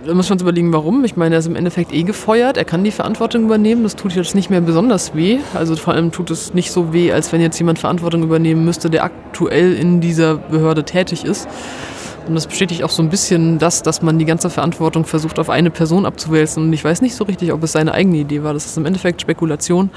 [0.07, 1.05] da muss man uns überlegen, warum.
[1.05, 4.15] Ich meine, er ist im Endeffekt eh gefeuert, er kann die Verantwortung übernehmen, das tut
[4.15, 5.39] jetzt nicht mehr besonders weh.
[5.55, 8.89] Also vor allem tut es nicht so weh, als wenn jetzt jemand Verantwortung übernehmen müsste,
[8.89, 11.49] der aktuell in dieser Behörde tätig ist.
[12.27, 15.49] Und das bestätigt auch so ein bisschen das, dass man die ganze Verantwortung versucht, auf
[15.49, 16.65] eine Person abzuwälzen.
[16.65, 18.53] Und ich weiß nicht so richtig, ob es seine eigene Idee war.
[18.53, 19.91] Das ist im Endeffekt Spekulation.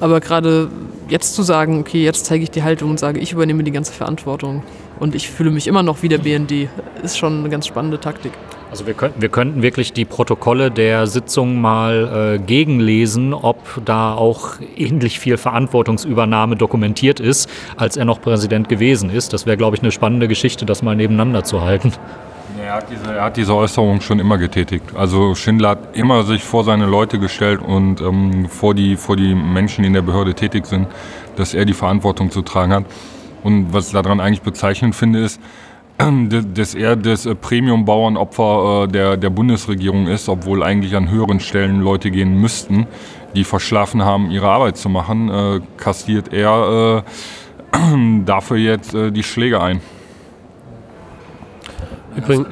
[0.00, 0.70] Aber gerade
[1.08, 3.92] jetzt zu sagen, okay, jetzt zeige ich die Haltung und sage, ich übernehme die ganze
[3.92, 4.62] Verantwortung
[4.98, 6.68] und ich fühle mich immer noch wie der BND,
[7.02, 8.32] ist schon eine ganz spannende Taktik.
[8.74, 14.14] Also wir könnten, wir könnten wirklich die Protokolle der Sitzung mal äh, gegenlesen, ob da
[14.14, 19.32] auch ähnlich viel Verantwortungsübernahme dokumentiert ist, als er noch Präsident gewesen ist.
[19.32, 21.92] Das wäre, glaube ich, eine spannende Geschichte, das mal nebeneinander zu halten.
[22.60, 24.86] Er hat, diese, er hat diese Äußerung schon immer getätigt.
[24.96, 29.36] Also Schindler hat immer sich vor seine Leute gestellt und ähm, vor, die, vor die
[29.36, 30.88] Menschen, die in der Behörde tätig sind,
[31.36, 32.86] dass er die Verantwortung zu tragen hat.
[33.44, 35.40] Und was ich daran eigentlich bezeichnend finde, ist,
[35.98, 41.80] dass er das äh, Premium-Bauernopfer äh, der, der Bundesregierung ist, obwohl eigentlich an höheren Stellen
[41.80, 42.86] Leute gehen müssten,
[43.34, 47.04] die verschlafen haben, ihre Arbeit zu machen, äh, kassiert er
[48.24, 49.80] dafür jetzt die Schläge ein.
[52.16, 52.46] Übrigens,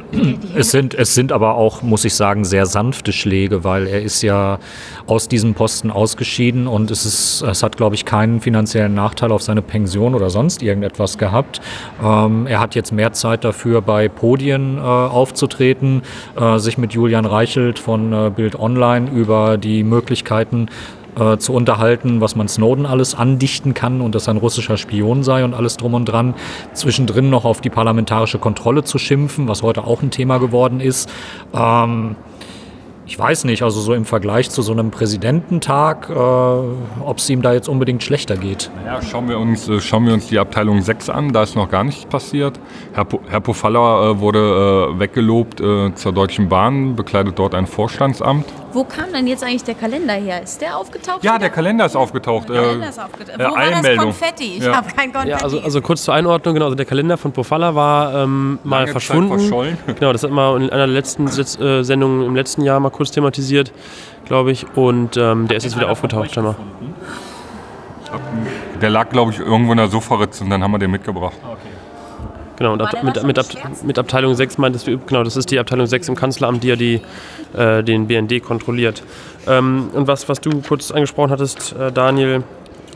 [0.54, 4.22] es sind, es sind aber auch, muss ich sagen, sehr sanfte Schläge, weil er ist
[4.22, 4.58] ja
[5.06, 9.42] aus diesem Posten ausgeschieden und es, ist, es hat, glaube ich, keinen finanziellen Nachteil auf
[9.42, 11.60] seine Pension oder sonst irgendetwas gehabt.
[12.02, 16.02] Ähm, er hat jetzt mehr Zeit dafür, bei Podien äh, aufzutreten,
[16.38, 20.68] äh, sich mit Julian Reichelt von äh, Bild Online über die Möglichkeiten
[21.18, 25.22] äh, zu unterhalten, was man Snowden alles andichten kann und dass er ein russischer Spion
[25.22, 26.34] sei und alles drum und dran.
[26.72, 31.10] Zwischendrin noch auf die parlamentarische Kontrolle zu schimpfen, was heute auch ein Thema geworden ist.
[31.54, 32.16] Ähm,
[33.04, 37.42] ich weiß nicht, also so im Vergleich zu so einem Präsidententag, äh, ob es ihm
[37.42, 38.70] da jetzt unbedingt schlechter geht.
[38.76, 41.68] Naja, schauen wir, uns, äh, schauen wir uns die Abteilung 6 an, da ist noch
[41.68, 42.60] gar nichts passiert.
[42.94, 47.66] Herr, po Herr Pofalla äh, wurde äh, weggelobt äh, zur Deutschen Bahn, bekleidet dort ein
[47.66, 50.42] Vorstandsamt Wo kam denn jetzt eigentlich der Kalender her?
[50.42, 51.22] Ist der aufgetaucht?
[51.22, 51.38] Ja, wieder?
[51.40, 52.48] der Kalender ist aufgetaucht.
[52.48, 53.38] Der Kalender ist aufgetaucht.
[53.38, 53.96] äh, Wo war das.
[53.96, 54.56] Konfetti?
[54.58, 54.76] Ich Ja.
[54.76, 55.30] habe kein Konfetti.
[55.30, 58.80] Ja, also, also kurz zur Einordnung, genau, also der Kalender von Pofalla war ähm, mal
[58.80, 59.38] Lange verschwunden.
[59.38, 59.78] verschollen.
[59.98, 63.10] Genau, das hat man in einer der letzten äh, Sendungen im letzten Jahr mal kurz
[63.10, 63.72] thematisiert,
[64.24, 64.66] glaube ich.
[64.76, 66.56] Und ähm, der ist jetzt wieder aufgetaucht, scheinbar.
[68.80, 71.36] Der lag, glaube ich, irgendwo in der Sofaritze und dann haben wir den mitgebracht.
[72.62, 73.46] Genau, und ab, mit, mit, ab,
[73.82, 76.76] mit Abteilung 6 meintest du, genau, das ist die Abteilung 6 im Kanzleramt, die ja
[76.76, 77.00] die,
[77.54, 79.02] äh, den BND kontrolliert.
[79.48, 82.44] Ähm, und was, was du kurz angesprochen hattest, äh, Daniel,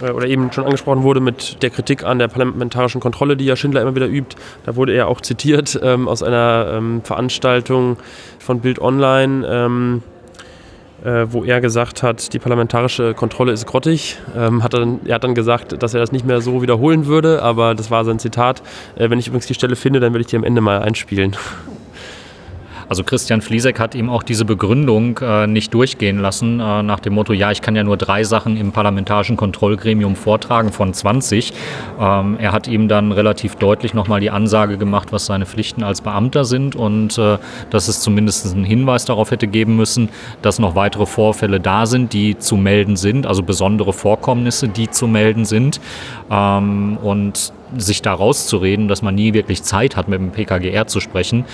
[0.01, 3.57] äh, oder eben schon angesprochen wurde mit der Kritik an der parlamentarischen Kontrolle, die ja
[3.57, 7.97] Schindler immer wieder übt, da wurde er auch zitiert ähm, aus einer ähm, Veranstaltung
[8.39, 9.99] von Bild Online.
[11.07, 14.19] Äh, wo er gesagt hat, die parlamentarische Kontrolle ist grottig.
[14.37, 17.07] Ähm, hat er, dann, er hat dann gesagt, dass er das nicht mehr so wiederholen
[17.07, 18.61] würde, aber das war sein Zitat.
[18.97, 21.37] Äh, wenn ich übrigens die Stelle finde, dann werde ich die am Ende mal einspielen.
[22.89, 27.15] Also Christian Fliesek hat ihm auch diese Begründung äh, nicht durchgehen lassen, äh, nach dem
[27.15, 31.53] Motto, ja, ich kann ja nur drei Sachen im parlamentarischen Kontrollgremium vortragen von 20.
[31.99, 36.01] Ähm, er hat ihm dann relativ deutlich nochmal die Ansage gemacht, was seine Pflichten als
[36.01, 37.39] Beamter sind und äh,
[37.71, 40.09] dass es zumindest einen Hinweis darauf hätte geben müssen,
[40.43, 45.09] dass noch weitere Vorfälle da sind, die zu melden sind, also besondere Vorkommnisse, die zu
[45.09, 45.81] melden sind.
[46.31, 51.01] Ähm, und sich da rauszureden, dass man nie wirklich Zeit hat, mit dem PKGR zu
[51.01, 51.45] sprechen,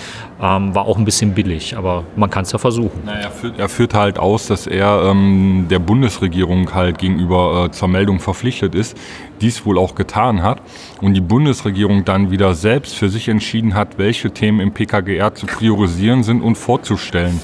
[0.41, 1.77] ähm, war auch ein bisschen billig.
[1.77, 3.01] Aber man kann es ja versuchen.
[3.05, 7.71] Na, er, führt, er führt halt aus, dass er ähm, der Bundesregierung halt gegenüber äh,
[7.71, 8.97] zur Meldung verpflichtet ist,
[9.41, 10.61] dies wohl auch getan hat
[11.01, 15.45] und die Bundesregierung dann wieder selbst für sich entschieden hat, welche Themen im PKGR zu
[15.45, 17.39] priorisieren sind und vorzustellen.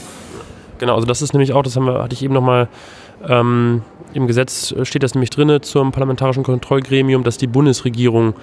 [0.80, 2.70] Genau, also das ist nämlich auch, das haben wir, hatte ich eben nochmal,
[3.28, 3.82] ähm,
[4.14, 8.34] im Gesetz steht das nämlich drin zum parlamentarischen Kontrollgremium, dass die Bundesregierung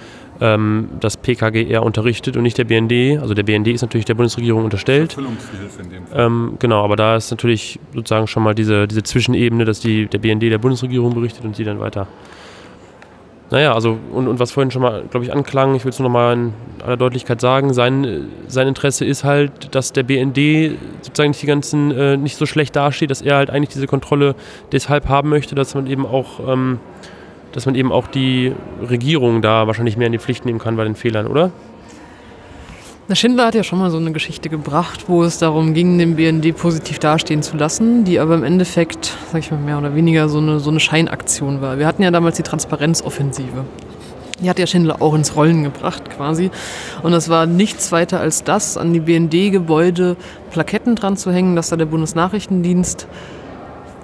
[0.41, 3.21] ähm, das PKGR unterrichtet und nicht der BND.
[3.21, 5.11] Also der BND ist natürlich der Bundesregierung unterstellt.
[5.11, 6.27] Erfüllungshilfe in dem Fall.
[6.27, 10.19] Ähm, genau, aber da ist natürlich sozusagen schon mal diese, diese Zwischenebene, dass die, der
[10.19, 12.07] BND der Bundesregierung berichtet und sie dann weiter.
[13.51, 16.09] Naja, also und, und was vorhin schon mal, glaube ich, anklang, ich will es nur
[16.09, 16.53] noch mal in
[16.85, 21.93] aller Deutlichkeit sagen, sein, sein Interesse ist halt, dass der BND sozusagen nicht die ganzen,
[21.93, 24.35] äh, nicht so schlecht dasteht, dass er halt eigentlich diese Kontrolle
[24.73, 26.81] deshalb haben möchte, dass man eben auch, ähm,
[27.53, 30.85] dass man eben auch die Regierung da wahrscheinlich mehr in die Pflicht nehmen kann bei
[30.85, 31.53] den Fehlern, oder?
[33.14, 36.57] Schindler hat ja schon mal so eine Geschichte gebracht, wo es darum ging, den BND
[36.57, 40.38] positiv dastehen zu lassen, die aber im Endeffekt, sag ich mal, mehr oder weniger so
[40.38, 41.79] eine, so eine Scheinaktion war.
[41.79, 43.64] Wir hatten ja damals die Transparenzoffensive.
[44.42, 46.51] Die hat ja Schindler auch ins Rollen gebracht quasi.
[47.05, 50.16] Und das war nichts weiter als das, an die BND-Gebäude
[50.51, 53.07] Plaketten dran zu hängen, dass da der Bundesnachrichtendienst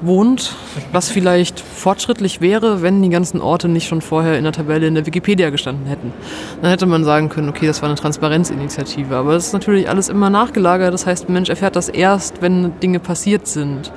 [0.03, 0.55] wohnt,
[0.93, 4.95] was vielleicht fortschrittlich wäre, wenn die ganzen Orte nicht schon vorher in der Tabelle in
[4.95, 6.13] der Wikipedia gestanden hätten.
[6.61, 9.17] Dann hätte man sagen können, okay, das war eine Transparenzinitiative.
[9.17, 10.93] Aber das ist natürlich alles immer nachgelagert.
[10.93, 13.93] Das heißt, ein Mensch erfährt das erst, wenn Dinge passiert sind.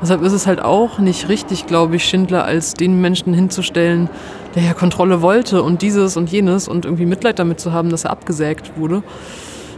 [0.00, 4.08] Deshalb ist es halt auch nicht richtig, glaube ich, Schindler als den Menschen hinzustellen,
[4.54, 8.04] der ja Kontrolle wollte und dieses und jenes und irgendwie Mitleid damit zu haben, dass
[8.04, 9.02] er abgesägt wurde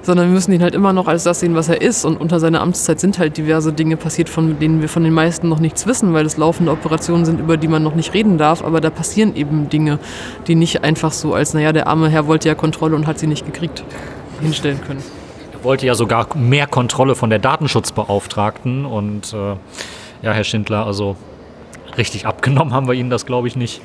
[0.03, 2.05] sondern wir müssen ihn halt immer noch als das sehen, was er ist.
[2.05, 5.49] Und unter seiner Amtszeit sind halt diverse Dinge passiert, von denen wir von den meisten
[5.49, 8.65] noch nichts wissen, weil es laufende Operationen sind, über die man noch nicht reden darf.
[8.65, 9.99] Aber da passieren eben Dinge,
[10.47, 13.27] die nicht einfach so als, naja, der arme Herr wollte ja Kontrolle und hat sie
[13.27, 13.85] nicht gekriegt,
[14.41, 15.03] hinstellen können.
[15.53, 19.57] Er wollte ja sogar mehr Kontrolle von der Datenschutzbeauftragten und äh,
[20.23, 21.17] ja, Herr Schindler, also
[21.97, 23.81] richtig abgenommen haben wir Ihnen das, glaube ich, nicht.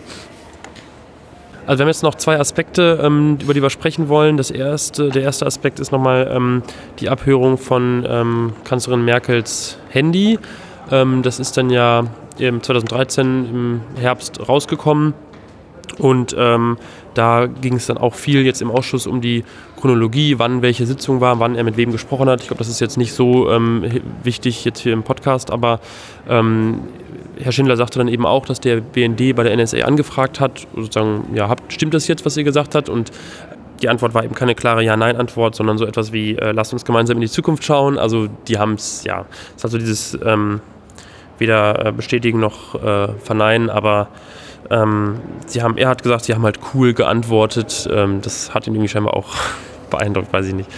[1.67, 4.37] Also wir haben jetzt noch zwei Aspekte, ähm, über die wir sprechen wollen.
[4.37, 6.61] Das erste, der erste Aspekt ist nochmal ähm,
[6.99, 10.37] die Abhörung von ähm, Kanzlerin Merkels Handy.
[10.91, 12.03] Ähm, das ist dann ja
[12.37, 15.15] im 2013 im Herbst rausgekommen.
[15.97, 16.77] Und ähm,
[17.15, 19.43] da ging es dann auch viel jetzt im Ausschuss um die
[19.79, 22.41] Chronologie, wann welche Sitzung war, wann er mit wem gesprochen hat.
[22.41, 25.79] Ich glaube, das ist jetzt nicht so ähm, wichtig jetzt hier im Podcast, aber
[27.39, 31.35] Herr Schindler sagte dann eben auch, dass der BND bei der NSA angefragt hat, sozusagen,
[31.35, 32.89] ja, habt, stimmt das jetzt, was ihr gesagt habt?
[32.89, 33.11] Und
[33.81, 37.17] die Antwort war eben keine klare Ja-Nein-Antwort, sondern so etwas wie, äh, lasst uns gemeinsam
[37.17, 37.97] in die Zukunft schauen.
[37.97, 40.61] Also die haben es, ja, es ist also dieses ähm,
[41.37, 44.07] weder äh, bestätigen noch äh, verneinen, aber
[44.69, 47.87] ähm, sie haben, er hat gesagt, sie haben halt cool geantwortet.
[47.91, 49.35] Ähm, das hat ihn irgendwie scheinbar auch
[49.89, 50.69] beeindruckt, weiß ich nicht.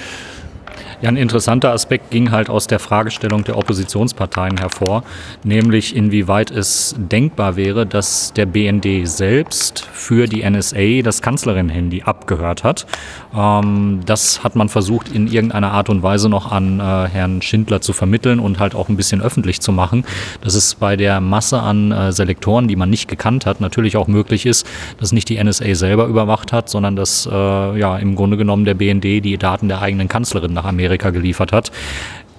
[0.99, 5.03] Ja, ein interessanter Aspekt ging halt aus der Fragestellung der Oppositionsparteien hervor,
[5.43, 12.63] nämlich inwieweit es denkbar wäre, dass der BND selbst für die NSA das Kanzlerin-Handy abgehört
[12.63, 12.87] hat.
[13.35, 17.79] Ähm, das hat man versucht, in irgendeiner Art und Weise noch an äh, Herrn Schindler
[17.79, 20.03] zu vermitteln und halt auch ein bisschen öffentlich zu machen,
[20.41, 24.07] dass es bei der Masse an äh, Selektoren, die man nicht gekannt hat, natürlich auch
[24.07, 24.65] möglich ist,
[24.99, 28.73] dass nicht die NSA selber überwacht hat, sondern dass äh, ja im Grunde genommen der
[28.73, 31.71] BND die Daten der eigenen Kanzlerin nach Amerika geliefert hat.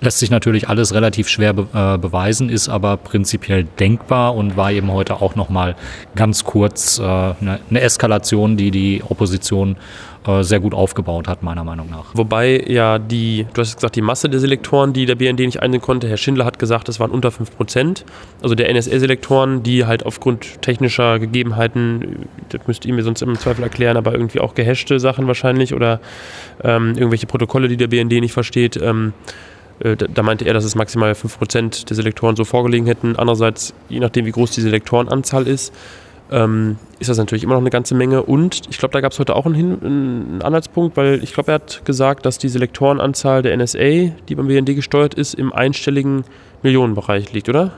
[0.01, 4.71] Lässt sich natürlich alles relativ schwer be äh, beweisen, ist aber prinzipiell denkbar und war
[4.71, 5.75] eben heute auch nochmal
[6.15, 9.77] ganz kurz äh, eine, eine Eskalation, die die Opposition
[10.27, 12.07] äh, sehr gut aufgebaut hat, meiner Meinung nach.
[12.15, 15.81] Wobei ja die, du hast gesagt, die Masse der Selektoren, die der BND nicht einsehen
[15.81, 18.05] konnte, Herr Schindler hat gesagt, es waren unter 5 Prozent.
[18.43, 23.63] Also der NSA-Selektoren, die halt aufgrund technischer Gegebenheiten, das müsst ihr mir sonst im Zweifel
[23.63, 26.01] erklären, aber irgendwie auch gehashte Sachen wahrscheinlich oder
[26.63, 29.13] ähm, irgendwelche Protokolle, die der BND nicht versteht, ähm,
[29.81, 33.17] äh, da meinte er, dass es maximal 5% der Selektoren so vorgelegen hätten.
[33.17, 35.73] Andererseits, je nachdem, wie groß die Selektorenanzahl ist,
[36.31, 38.23] ähm, ist das natürlich immer noch eine ganze Menge.
[38.23, 41.53] Und ich glaube, da gab es heute auch einen, Hin einen Anhaltspunkt, weil ich glaube,
[41.53, 46.25] er hat gesagt, dass die Selektorenanzahl der NSA, die beim BND gesteuert ist, im einstelligen
[46.63, 47.73] Millionenbereich liegt, oder?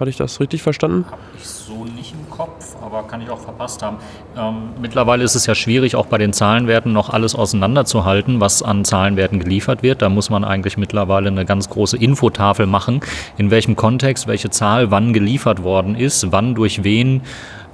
[0.00, 1.04] Hatte ich das richtig verstanden?
[1.08, 3.98] Habe ich so nicht im Kopf, aber kann ich auch verpasst haben.
[4.36, 8.84] Ähm, mittlerweile ist es ja schwierig, auch bei den Zahlenwerten noch alles auseinanderzuhalten, was an
[8.84, 10.02] Zahlenwerten geliefert wird.
[10.02, 13.00] Da muss man eigentlich mittlerweile eine ganz große Infotafel machen,
[13.36, 17.22] in welchem Kontext welche Zahl wann geliefert worden ist, wann durch wen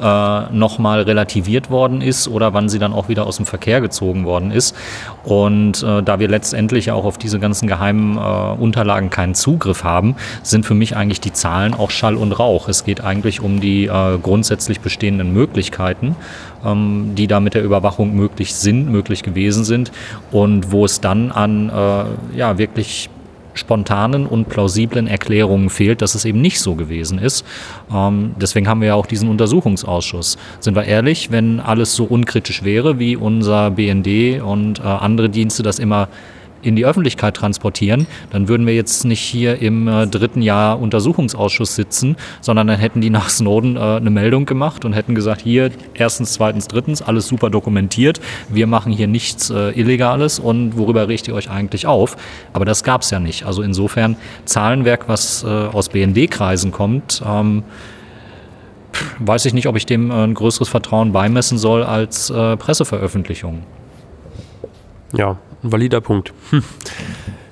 [0.00, 4.24] äh, nochmal relativiert worden ist oder wann sie dann auch wieder aus dem Verkehr gezogen
[4.24, 4.76] worden ist.
[5.24, 8.20] Und äh, da wir letztendlich auch auf diese ganzen geheimen äh,
[8.60, 12.68] Unterlagen keinen Zugriff haben, sind für mich eigentlich die Zahlen auch Schall und Rauch.
[12.68, 16.16] Es geht eigentlich um die äh, grundsätzlich bestehenden Möglichkeiten,
[16.64, 19.92] ähm, die da mit der Überwachung möglich sind, möglich gewesen sind
[20.30, 23.10] und wo es dann an äh, ja wirklich
[23.58, 27.44] spontanen und plausiblen Erklärungen fehlt, dass es eben nicht so gewesen ist.
[27.92, 30.38] Ähm, deswegen haben wir ja auch diesen Untersuchungsausschuss.
[30.60, 35.62] Sind wir ehrlich, wenn alles so unkritisch wäre, wie unser BND und äh, andere Dienste
[35.62, 36.08] das immer
[36.62, 41.74] in die Öffentlichkeit transportieren, dann würden wir jetzt nicht hier im äh, dritten Jahr Untersuchungsausschuss
[41.74, 45.70] sitzen, sondern dann hätten die nach Snowden äh, eine Meldung gemacht und hätten gesagt, hier
[45.94, 51.28] erstens, zweitens, drittens, alles super dokumentiert, wir machen hier nichts äh, Illegales und worüber richtet
[51.28, 52.16] ihr euch eigentlich auf?
[52.52, 53.44] Aber das gab es ja nicht.
[53.46, 57.62] Also insofern Zahlenwerk, was äh, aus BND-Kreisen kommt, ähm,
[59.18, 63.62] weiß ich nicht, ob ich dem äh, ein größeres Vertrauen beimessen soll als äh, Presseveröffentlichungen.
[65.14, 66.32] Ja, ein valider Punkt.
[66.50, 66.62] Hm.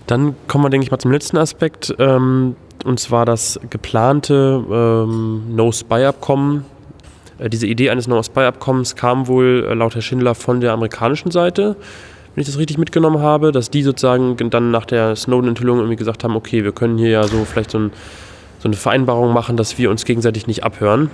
[0.06, 1.94] Dann kommen wir, denke ich, mal zum letzten Aspekt.
[1.98, 6.64] Ähm, und zwar das geplante ähm, No-Spy-Abkommen.
[7.38, 11.76] Äh, diese Idee eines No-Spy-Abkommens kam wohl äh, laut Herr Schindler von der amerikanischen Seite,
[12.34, 16.22] wenn ich das richtig mitgenommen habe, dass die sozusagen dann nach der Snowden-Enthüllung irgendwie gesagt
[16.22, 17.92] haben, okay, wir können hier ja so vielleicht so, ein,
[18.58, 21.10] so eine Vereinbarung machen, dass wir uns gegenseitig nicht abhören.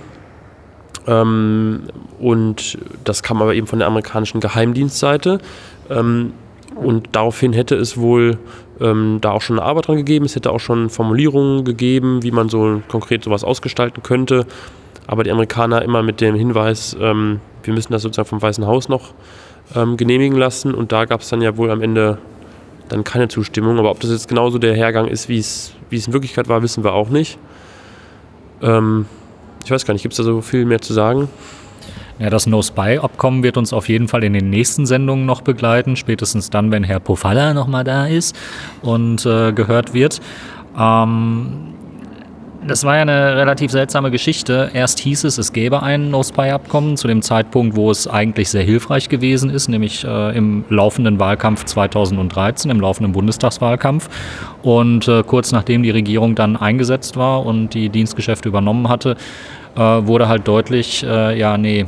[1.07, 1.83] Ähm,
[2.19, 5.39] und das kam aber eben von der amerikanischen Geheimdienstseite.
[5.89, 6.33] Ähm,
[6.75, 8.37] und daraufhin hätte es wohl
[8.79, 10.25] ähm, da auch schon eine Arbeit dran gegeben.
[10.25, 14.45] Es hätte auch schon Formulierungen gegeben, wie man so konkret sowas ausgestalten könnte.
[15.07, 18.89] Aber die Amerikaner immer mit dem Hinweis, ähm, wir müssen das sozusagen vom Weißen Haus
[18.89, 19.13] noch
[19.75, 20.73] ähm, genehmigen lassen.
[20.73, 22.17] Und da gab es dann ja wohl am Ende
[22.89, 23.79] dann keine Zustimmung.
[23.79, 26.93] Aber ob das jetzt genauso der Hergang ist, wie es in Wirklichkeit war, wissen wir
[26.93, 27.37] auch nicht.
[28.61, 29.05] Ähm,
[29.63, 31.29] ich weiß gar nicht, gibt es da so viel mehr zu sagen?
[32.23, 36.49] Ja, das No-Spy-Abkommen wird uns auf jeden Fall in den nächsten Sendungen noch begleiten, spätestens
[36.49, 38.33] dann, wenn Herr Pofalla nochmal da ist
[38.81, 40.21] und äh, gehört wird.
[40.79, 41.73] Ähm,
[42.65, 44.71] das war ja eine relativ seltsame Geschichte.
[44.73, 49.09] Erst hieß es, es gäbe ein No-Spy-Abkommen zu dem Zeitpunkt, wo es eigentlich sehr hilfreich
[49.09, 54.07] gewesen ist, nämlich äh, im laufenden Wahlkampf 2013, im laufenden Bundestagswahlkampf.
[54.61, 59.17] Und äh, kurz nachdem die Regierung dann eingesetzt war und die Dienstgeschäfte übernommen hatte,
[59.75, 61.85] äh, wurde halt deutlich, äh, ja, nee,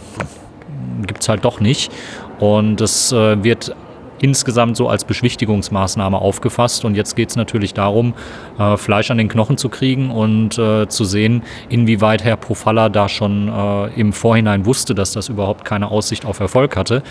[1.06, 1.92] gibt es halt doch nicht.
[2.40, 3.76] Und das äh, wird
[4.20, 6.86] insgesamt so als Beschwichtigungsmaßnahme aufgefasst.
[6.86, 8.14] Und jetzt geht es natürlich darum,
[8.58, 13.10] äh, Fleisch an den Knochen zu kriegen und äh, zu sehen, inwieweit Herr Profalla da
[13.10, 17.04] schon äh, im Vorhinein wusste, dass das überhaupt keine Aussicht auf Erfolg hatte.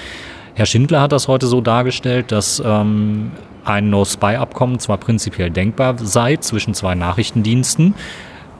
[0.54, 3.32] Herr Schindler hat das heute so dargestellt, dass ähm,
[3.64, 7.94] ein No-Spy-Abkommen zwar prinzipiell denkbar sei zwischen zwei Nachrichtendiensten,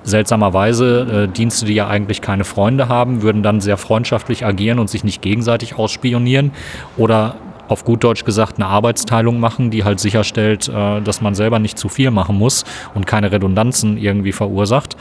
[0.05, 4.89] Seltsamerweise, äh, Dienste, die ja eigentlich keine Freunde haben, würden dann sehr freundschaftlich agieren und
[4.89, 6.53] sich nicht gegenseitig ausspionieren
[6.97, 7.37] oder
[7.69, 11.79] auf gut Deutsch gesagt eine Arbeitsteilung machen, die halt sicherstellt, äh, dass man selber nicht
[11.79, 12.65] zu viel machen muss
[12.95, 14.97] und keine Redundanzen irgendwie verursacht.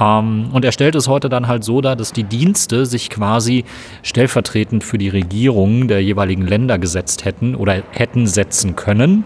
[0.00, 3.64] Ähm, und er stellt es heute dann halt so dar, dass die Dienste sich quasi
[4.02, 9.24] stellvertretend für die Regierungen der jeweiligen Länder gesetzt hätten oder hätten setzen können,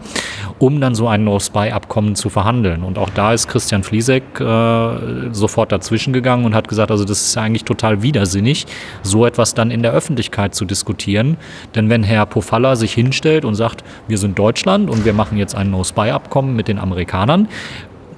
[0.58, 2.82] um dann so ein No-Spy-Abkommen zu verhandeln.
[2.82, 7.20] Und auch da ist Christian Fliesek äh, sofort dazwischen gegangen und hat gesagt, also das
[7.22, 8.66] ist eigentlich total widersinnig,
[9.02, 11.36] so etwas dann in der Öffentlichkeit zu diskutieren.
[11.74, 15.54] Denn wenn Herr Pofalla sich hinstellt und sagt, wir sind Deutschland und wir machen jetzt
[15.54, 17.48] ein No-Spy-Abkommen mit den Amerikanern,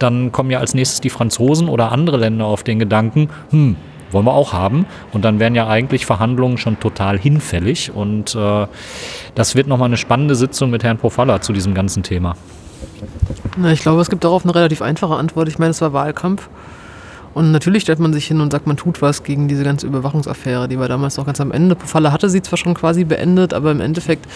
[0.05, 3.77] dann kommen ja als nächstes die Franzosen oder andere Länder auf den Gedanken, hm,
[4.13, 4.87] wollen wir auch haben.
[5.13, 7.91] Und dann wären ja eigentlich Verhandlungen schon total hinfällig.
[7.93, 8.67] Und äh,
[9.35, 12.37] das wird nochmal eine spannende Sitzung mit Herrn Profalla zu diesem ganzen Thema.
[13.57, 15.49] Na, ich glaube, es gibt darauf eine relativ einfache Antwort.
[15.49, 16.49] Ich meine, es war Wahlkampf.
[17.33, 20.69] Und natürlich stellt man sich hin und sagt, man tut was gegen diese ganze Überwachungsaffäre,
[20.69, 21.75] die war damals noch ganz am Ende.
[21.75, 24.27] Pofalla hatte sie zwar schon quasi beendet, aber im Endeffekt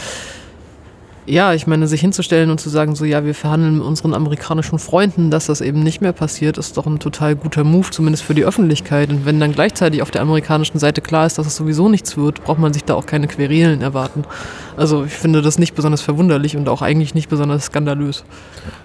[1.29, 4.79] ja, ich meine, sich hinzustellen und zu sagen, so ja, wir verhandeln mit unseren amerikanischen
[4.79, 8.35] Freunden, dass das eben nicht mehr passiert, ist doch ein total guter Move, zumindest für
[8.35, 9.11] die Öffentlichkeit.
[9.11, 12.45] Und wenn dann gleichzeitig auf der amerikanischen Seite klar ist, dass es sowieso nichts wird,
[12.45, 14.25] braucht man sich da auch keine Querelen erwarten.
[14.77, 18.25] Also ich finde das nicht besonders verwunderlich und auch eigentlich nicht besonders skandalös.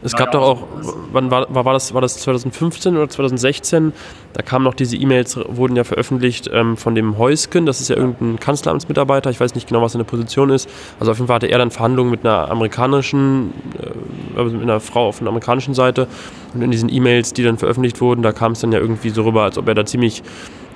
[0.01, 0.63] Es gab doch auch,
[1.11, 3.93] wann war, war, das, war das 2015 oder 2016?
[4.34, 7.95] Da kamen noch diese E-Mails, wurden ja veröffentlicht ähm, von dem Heusken, das ist ja
[7.95, 10.69] irgendein Kanzleramtsmitarbeiter, ich weiß nicht genau, was seine Position ist.
[10.99, 14.79] Also auf jeden Fall hatte er dann Verhandlungen mit einer amerikanischen, äh, also mit einer
[14.79, 16.07] Frau auf der amerikanischen Seite.
[16.53, 19.23] Und in diesen E-Mails, die dann veröffentlicht wurden, da kam es dann ja irgendwie so
[19.23, 20.23] rüber, als ob er da ziemlich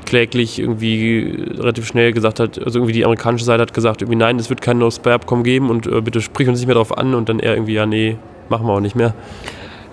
[0.05, 4.39] kläglich irgendwie relativ schnell gesagt hat, also irgendwie die amerikanische Seite hat gesagt, irgendwie nein,
[4.39, 7.27] es wird kein No-Spare-Abkommen geben und äh, bitte sprich uns nicht mehr darauf an und
[7.27, 8.17] dann er irgendwie, ja nee,
[8.49, 9.13] machen wir auch nicht mehr.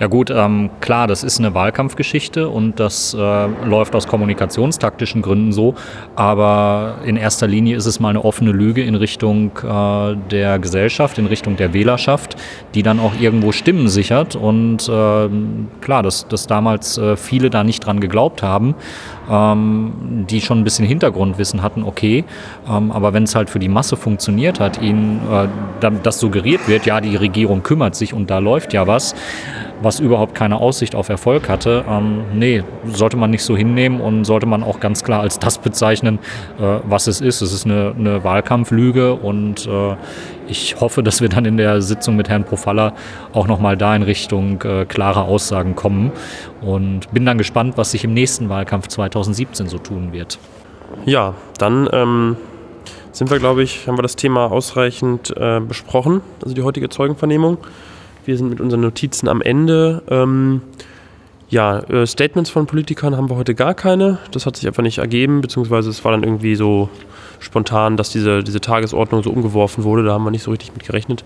[0.01, 5.53] Ja gut, ähm, klar, das ist eine Wahlkampfgeschichte und das äh, läuft aus kommunikationstaktischen Gründen
[5.53, 5.77] so,
[6.17, 11.19] aber in erster Linie ist es mal eine offene Lüge in Richtung äh, der Gesellschaft,
[11.19, 12.37] in Richtung der Wählerschaft,
[12.75, 15.29] die dann auch irgendwo Stimmen sichert und äh,
[15.81, 18.75] klar, dass, dass damals äh, viele da nicht dran geglaubt haben,
[19.31, 22.25] ähm, die schon ein bisschen Hintergrundwissen hatten, okay,
[22.69, 26.85] ähm, aber wenn es halt für die Masse funktioniert hat, ihnen äh, das suggeriert wird,
[26.85, 29.15] ja, die Regierung kümmert sich und da läuft ja was,
[29.83, 31.85] was überhaupt keine Aussicht auf Erfolg hatte.
[31.89, 35.59] Ähm, nee, sollte man nicht so hinnehmen und sollte man auch ganz klar als das
[35.59, 36.19] bezeichnen,
[36.59, 37.41] äh, was es ist.
[37.43, 39.97] Es ist eine, eine Wahlkampflüge und äh,
[40.47, 42.95] ich hoffe, dass wir dann in der Sitzung mit Herrn Profalla
[43.33, 46.13] auch nochmal da in Richtung äh, klare Aussagen kommen
[46.61, 50.39] und bin dann gespannt, was sich im nächsten Wahlkampf 2017 so tun wird.
[51.07, 52.37] Ja, dann ähm,
[53.13, 57.59] sind wir, glaube ich, haben wir das Thema ausreichend äh, besprochen, also die heutige Zeugenvernehmung.
[58.25, 60.03] Wir sind mit unseren Notizen am Ende.
[60.09, 60.63] Ähm,
[61.51, 64.19] ja, äh, Statements von Politikern haben wir heute gar keine.
[64.33, 66.89] Das hat sich einfach nicht ergeben, beziehungsweise es war dann irgendwie so
[67.39, 70.05] spontan, dass diese, diese Tagesordnung so umgeworfen wurde.
[70.05, 71.25] Da haben wir nicht so richtig mit gerechnet.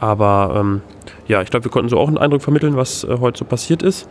[0.00, 0.80] Aber ähm,
[1.28, 3.82] ja, ich glaube, wir konnten so auch einen Eindruck vermitteln, was äh, heute so passiert
[3.82, 4.08] ist.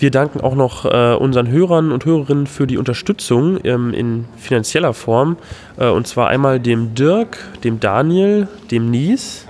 [0.00, 4.92] Wir danken auch noch äh, unseren Hörern und Hörerinnen für die Unterstützung ähm, in finanzieller
[4.92, 5.36] Form.
[5.76, 9.47] Äh, und zwar einmal dem Dirk, dem Daniel, dem Nies,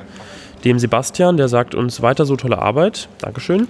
[0.65, 3.09] dem Sebastian, der sagt uns weiter so tolle Arbeit.
[3.21, 3.69] Dankeschön.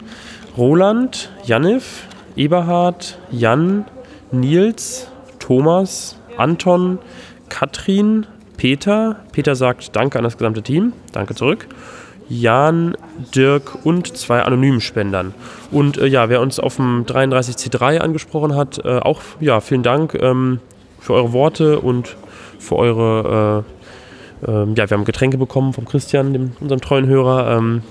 [0.56, 3.84] Roland, Janif, Eberhard, Jan,
[4.32, 5.08] Nils,
[5.38, 6.98] Thomas, Anton,
[7.48, 8.26] Katrin,
[8.56, 9.16] Peter.
[9.32, 10.92] Peter sagt Danke an das gesamte Team.
[11.12, 11.66] Danke zurück.
[12.28, 12.94] Jan,
[13.34, 15.32] Dirk und zwei anonymen Spendern.
[15.70, 20.14] Und äh, ja, wer uns auf dem 33C3 angesprochen hat, äh, auch ja, vielen Dank
[20.14, 20.60] ähm,
[21.00, 22.16] für eure Worte und
[22.58, 23.77] für eure äh,
[24.46, 27.56] ähm, ja, wir haben Getränke bekommen vom Christian, dem, unserem treuen Hörer.
[27.56, 27.82] Ähm,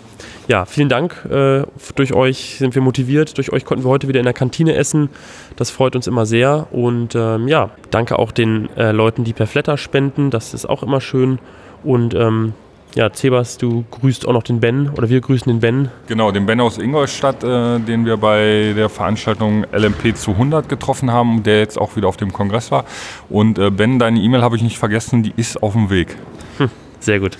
[0.48, 1.26] ja, vielen Dank.
[1.30, 1.64] Äh,
[1.95, 3.38] durch euch sind wir motiviert.
[3.38, 5.10] Durch euch konnten wir heute wieder in der Kantine essen.
[5.56, 6.68] Das freut uns immer sehr.
[6.72, 10.30] Und ähm, ja, danke auch den äh, Leuten, die per Flatter spenden.
[10.30, 11.39] Das ist auch immer schön.
[11.84, 12.54] Und ähm,
[12.95, 15.89] ja, Zebas, du grüßt auch noch den Ben oder wir grüßen den Ben.
[16.08, 21.12] Genau, den Ben aus Ingolstadt, äh, den wir bei der Veranstaltung LMP zu 100 getroffen
[21.12, 22.86] haben, der jetzt auch wieder auf dem Kongress war.
[23.30, 26.18] Und äh, Ben, deine E-Mail habe ich nicht vergessen, die ist auf dem Weg.
[26.58, 27.38] Hm, sehr gut.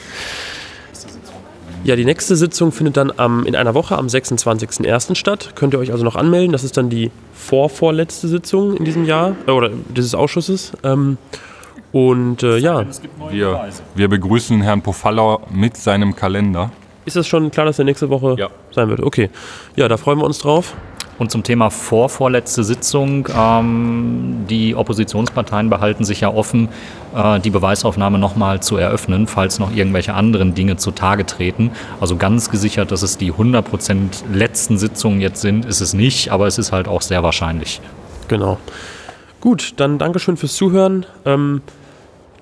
[1.84, 5.16] Ja, die nächste Sitzung findet dann am, in einer Woche am 26.01.
[5.16, 5.52] statt.
[5.56, 6.52] Könnt ihr euch also noch anmelden.
[6.52, 10.74] Das ist dann die vorvorletzte Sitzung in diesem Jahr äh, oder dieses Ausschusses.
[10.84, 11.18] Ähm,
[11.94, 12.86] und äh, ja.
[13.30, 16.72] Wir, wir begrüßen Herrn Pofalla mit seinem Kalender.
[17.06, 18.50] Ist das schon klar, dass er nächste Woche ja.
[18.72, 19.00] sein wird?
[19.00, 19.30] Okay.
[19.78, 20.76] Ja, da freuen wir uns drauf.
[21.20, 26.70] Und zum Thema vorvorletzte Sitzung, ähm, die Oppositionsparteien behalten sich ja offen,
[27.16, 31.72] äh, die Beweisaufnahme nochmal zu eröffnen, falls noch irgendwelche anderen Dinge zutage treten.
[32.00, 36.48] Also ganz gesichert, dass es die 100% letzten Sitzungen jetzt sind, ist es nicht, aber
[36.48, 37.82] es ist halt auch sehr wahrscheinlich.
[38.28, 38.58] Genau.
[39.42, 41.06] Gut, dann Dankeschön fürs Zuhören.
[41.26, 41.62] Ähm,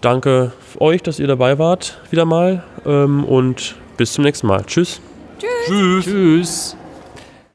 [0.02, 2.64] danke euch, dass ihr dabei wart, wieder mal.
[2.86, 4.64] Ähm, und bis zum nächsten Mal.
[4.66, 5.00] Tschüss.
[5.68, 6.06] Tschüss.
[6.06, 6.78] Tschüss.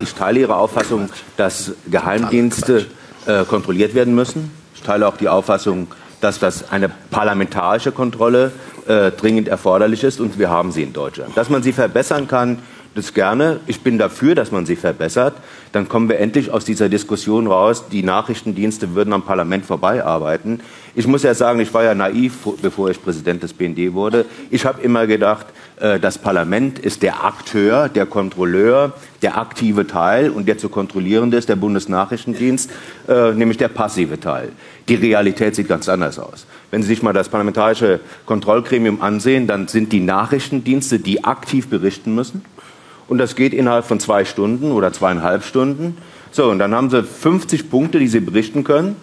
[0.03, 2.87] Ich teile Ihre Auffassung, dass Geheimdienste
[3.27, 4.51] äh, kontrolliert werden müssen.
[4.75, 5.89] Ich teile auch die Auffassung,
[6.23, 8.51] dass das eine parlamentarische Kontrolle
[8.89, 11.37] äh, dringend erforderlich ist und wir haben sie in Deutschland.
[11.37, 12.61] Dass man sie verbessern kann,
[12.95, 13.61] das gerne.
[13.67, 15.35] Ich bin dafür, dass man sie verbessert.
[15.73, 20.61] Dann kommen wir endlich aus dieser Diskussion raus, die Nachrichtendienste würden am Parlament vorbeiarbeiten.
[20.97, 24.27] Ich muss ja sagen, ich war ja naiv, bevor ich Präsident des BND wurde.
[24.51, 25.47] Ich habe immer gedacht,
[25.79, 31.37] äh, das Parlament ist der Akteur, der Kontrolleur, der aktive Teil und der zu kontrollierende
[31.37, 32.71] ist der Bundesnachrichtendienst,
[33.09, 34.51] äh, nämlich der passive Teil.
[34.89, 36.47] Die Realität sieht ganz anders aus.
[36.73, 42.17] Wenn Sie sich mal das parlamentarische Kontrollgremium ansehen, dann sind die Nachrichtendienste, die aktiv berichten
[42.17, 42.43] müssen
[43.11, 45.97] und das geht innerhalb von zwei Stunden oder zweieinhalb Stunden.
[46.31, 48.95] So, und dann haben sie 50 Punkte, die sie berichten können.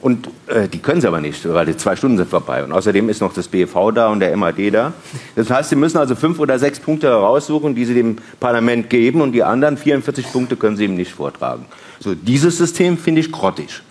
[0.00, 2.62] Und äh, die können sie aber nicht, weil die zwei Stunden sind vorbei.
[2.62, 4.92] Und außerdem ist noch das BV da und der MAD da.
[5.34, 9.20] Das heißt, sie müssen also fünf oder sechs Punkte heraussuchen, die sie dem Parlament geben
[9.20, 11.66] und die anderen 44 Punkte können sie ihm nicht vortragen.
[11.98, 13.82] So, dieses System finde ich grottig.